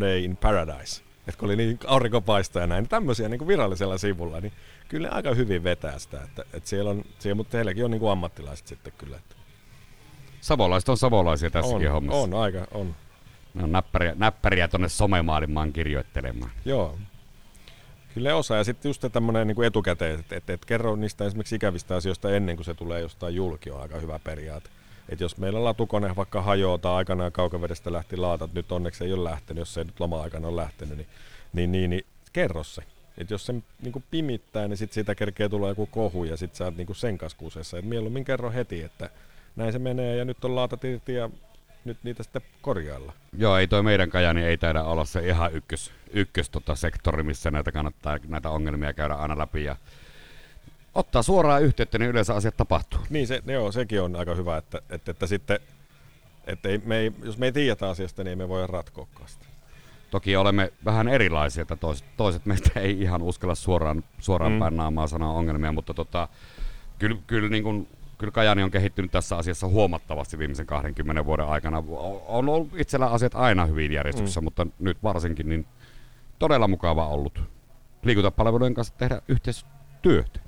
[0.00, 1.02] Day in Paradise.
[1.28, 4.52] Että kun oli niin aurinko paistaa ja näin, niin tämmöisiä niin kuin virallisella sivulla, niin
[4.88, 6.22] kyllä aika hyvin vetää sitä.
[6.22, 9.16] Että, että siellä on, siellä, mutta heilläkin on niin kuin ammattilaiset sitten kyllä.
[9.16, 9.34] Että.
[10.40, 12.20] Savolaiset on savolaisia tässäkin on, hommassa.
[12.20, 12.94] On, aika, on.
[13.54, 16.50] Ne on näppäriä, näppäriä tuonne somemaailmaan kirjoittelemaan.
[16.64, 16.98] Joo.
[18.14, 18.58] Kyllä osaa.
[18.58, 22.56] Ja sitten just tämmöinen niin etukäteen, että et, et kerro niistä esimerkiksi ikävistä asioista ennen
[22.56, 24.70] kuin se tulee jostain julki, on aika hyvä periaate.
[25.08, 29.24] Et jos meillä latukone vaikka hajoaa tai aikanaan kaukavedestä lähti laatat, nyt onneksi ei ole
[29.24, 31.08] lähtenyt, jos se ei nyt loma-aikana ole lähtenyt, niin,
[31.52, 32.82] niin, niin, niin kerro se.
[33.18, 36.64] Et jos se niin pimittää, niin sit siitä kerkee tulla joku kohu ja sitten sä
[36.64, 37.78] oot niin sen kanssa kusessa.
[37.78, 39.10] Et mieluummin kerro heti, että
[39.56, 41.30] näin se menee ja nyt on laatat irti ja
[41.84, 43.12] nyt niitä sitten korjailla.
[43.38, 47.50] Joo, ei toi meidän kajani ei taida olla se ihan ykkös, ykkös tota sektori, missä
[47.50, 49.76] näitä kannattaa näitä ongelmia käydä aina läpi ja
[50.94, 53.00] ottaa suoraan yhteyttä, niin yleensä asiat tapahtuu.
[53.10, 55.58] Niin, se, joo, sekin on aika hyvä, että, että, että sitten,
[56.46, 59.44] että ei, me ei, jos me ei tiedä asiasta, niin me voi ratkoa sitä.
[60.10, 64.58] Toki olemme vähän erilaisia, että toiset, toiset meistä ei ihan uskalla suoraan, suoraan mm.
[64.58, 66.28] päin naamaa sanoa ongelmia, mutta tota,
[66.98, 67.88] kyllä, kyllä, niin kuin,
[68.18, 71.84] kyllä Kajani on kehittynyt tässä asiassa huomattavasti viimeisen 20 vuoden aikana.
[72.26, 74.44] On ollut itsellä asiat aina hyvin järjestyksessä, mm.
[74.44, 75.66] mutta nyt varsinkin niin
[76.38, 77.40] todella mukava ollut
[78.02, 80.43] liikuntapalvelujen kanssa tehdä yhteistyötä.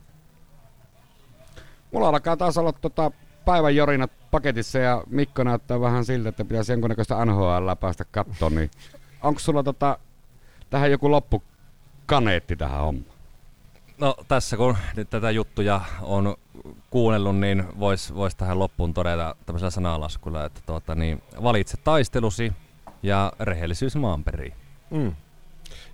[1.93, 3.11] Mulla alkaa taas olla tota
[3.45, 8.71] päivän jorinat paketissa ja Mikko näyttää vähän siltä, että pitäisi jonkunnäköistä NHL päästä kattoon, niin
[9.23, 9.99] onko sulla tota,
[10.71, 13.17] tähän joku loppukaneetti tähän hommaan?
[13.99, 16.37] No tässä kun nyt tätä juttuja on
[16.91, 22.53] kuunnellut, niin voisi vois tähän loppuun todeta tämmöisellä sanalaskulla, että tuota, niin, valitse taistelusi
[23.03, 24.53] ja rehellisyys maanperiin.
[24.91, 25.15] Mm.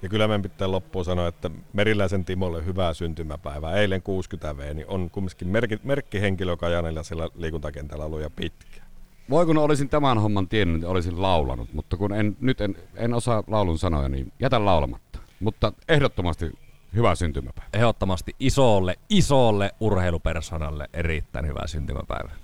[0.02, 3.76] Ja kyllä meidän pitää loppuun sanoa, että Meriläisen Timolle hyvää syntymäpäivää.
[3.76, 8.86] Eilen 60 V, niin on kumminkin merkki, merkkihenkilö Kajanilla sillä liikuntakentällä ollut jo pitkään.
[9.30, 13.14] Voi kun olisin tämän homman tiennyt, niin olisin laulanut, mutta kun en, nyt en, en
[13.14, 15.18] osaa laulun sanoja, niin jätän laulamatta.
[15.40, 16.52] Mutta ehdottomasti
[16.94, 17.70] hyvää syntymäpäivää.
[17.72, 22.36] Ehdottomasti isolle, isolle urheilupersonalle erittäin hyvää syntymäpäivää.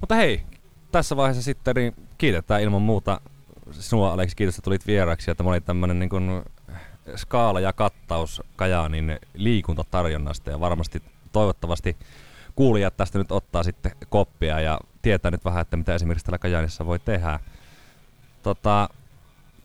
[0.00, 0.42] Mutta hei,
[0.92, 3.20] tässä vaiheessa sitten niin kiitetään ilman muuta
[3.70, 5.34] sinua Aleksi, kiitos, että tulit vieraksi.
[5.34, 6.42] Tämä oli tämmöinen niin kuin
[7.16, 11.02] skaala ja kattaus Kajaanin liikuntatarjonnasta ja varmasti
[11.32, 11.96] toivottavasti
[12.56, 16.86] kuulijat tästä nyt ottaa sitten koppia ja tietää nyt vähän, että mitä esimerkiksi täällä Kajaanissa
[16.86, 17.40] voi tehdä.
[18.42, 18.88] Tota,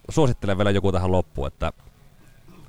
[0.09, 1.73] suosittelen vielä joku tähän loppuun, että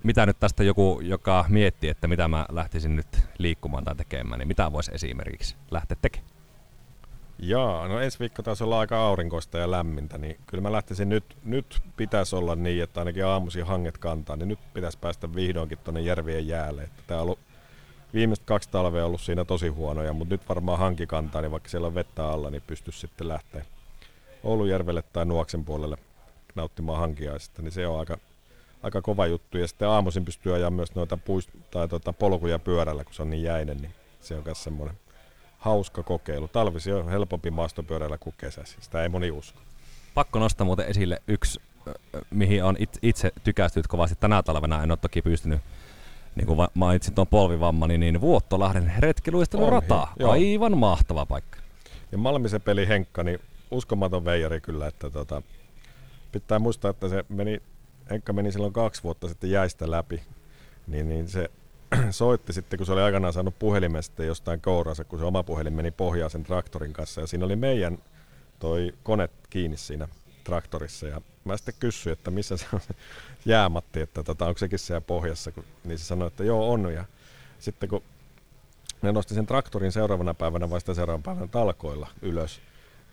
[0.03, 4.49] mitä nyt tästä joku, joka miettii, että mitä mä lähtisin nyt liikkumaan tai tekemään, niin
[4.49, 6.32] mitä voisi esimerkiksi lähteä tekemään?
[7.45, 11.37] Jaa, no ensi viikko taas olla aika aurinkoista ja lämmintä, niin kyllä mä lähtisin nyt,
[11.45, 16.01] nyt pitäisi olla niin, että ainakin aamuisin hanget kantaa, niin nyt pitäisi päästä vihdoinkin tuonne
[16.01, 16.83] järvien jäälle.
[16.83, 17.39] Että tää on ollut
[18.15, 21.87] viimeiset kaksi talvea ollut siinä tosi huonoja, mutta nyt varmaan hanki kantaa, niin vaikka siellä
[21.87, 23.65] on vettä alla, niin pystyisi sitten lähteä
[24.43, 25.97] Oulujärvelle tai Nuoksen puolelle
[26.55, 28.19] nauttimaan hankiaisista, niin se on aika,
[28.83, 29.59] aika kova juttu.
[29.59, 33.31] Ja sitten aamuisin pystyy ajaa myös noita puist- tai tuota polkuja pyörällä, kun se on
[33.31, 34.97] niin jäinen, niin se on myös semmoinen
[35.63, 36.49] hauska kokeilu.
[36.49, 38.77] Talvisi on helpompi maastopyöräillä kuin kesäsi.
[38.81, 39.61] Sitä ei moni usko.
[40.15, 41.61] Pakko nostaa muuten esille yksi,
[42.31, 44.17] mihin on itse tykästynyt kovasti.
[44.21, 45.61] Tänä talvena en ole toki pystynyt
[46.35, 50.09] niin kuin mainitsin tuon polvivammani, niin Vuottolahden retkiluistelurata.
[50.29, 51.59] Aivan mahtava paikka.
[52.13, 53.39] Ja Malmisen peli Henkka, niin
[53.71, 55.43] uskomaton veijari kyllä, että tota,
[56.33, 57.63] pitää muistaa, että se meni,
[58.11, 60.23] Henkka meni silloin kaksi vuotta sitten jäistä läpi,
[60.87, 61.51] niin, niin se
[62.11, 65.73] soitti sitten, kun se oli aikanaan saanut puhelimen sitten jostain kouransa, kun se oma puhelin
[65.73, 67.21] meni pohjaan sen traktorin kanssa.
[67.21, 67.99] Ja siinä oli meidän
[68.59, 70.09] toi kone kiinni siinä
[70.45, 71.07] traktorissa.
[71.07, 72.81] Ja mä sitten kysyin, että missä se on
[73.45, 75.53] jäämatti, että tota, onko sekin siellä pohjassa.
[75.53, 76.93] Kun, niin se sanoi, että joo on.
[76.95, 77.05] Ja
[77.59, 78.03] sitten kun
[79.03, 82.61] ne nosti sen traktorin seuraavana päivänä vai sitä seuraavana päivänä talkoilla ylös,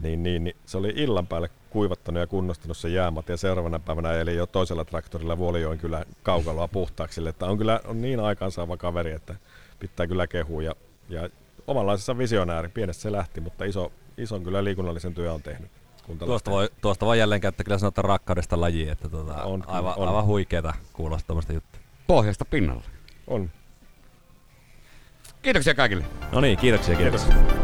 [0.03, 4.13] niin, niin, niin se oli illan päälle kuivattanut ja kunnostanut se jäämat ja seuraavana päivänä
[4.13, 9.11] eli jo toisella traktorilla Vuolijoen kyllä kaukaloa puhtaaksi, että on kyllä on niin aikaansaava kaveri,
[9.11, 9.35] että
[9.79, 10.75] pitää kyllä kehua ja,
[11.09, 11.29] ja
[11.67, 15.71] omanlaisessa visionääri, pienestä se lähti, mutta iso, ison kyllä liikunnallisen työ on tehnyt.
[16.19, 20.07] Tuosta voi, tuosta voi jälleen käyttää kyllä sanotaan rakkaudesta laji, että tuota, on, aivan, on.
[20.07, 21.81] aivan huikeeta kuulostaa tuommoista juttua.
[22.07, 22.83] Pohjasta pinnalle.
[23.27, 23.49] On.
[25.41, 26.05] Kiitoksia kaikille.
[26.31, 27.33] No niin, kiitoksia, kiitoksia.
[27.35, 27.58] kiitos.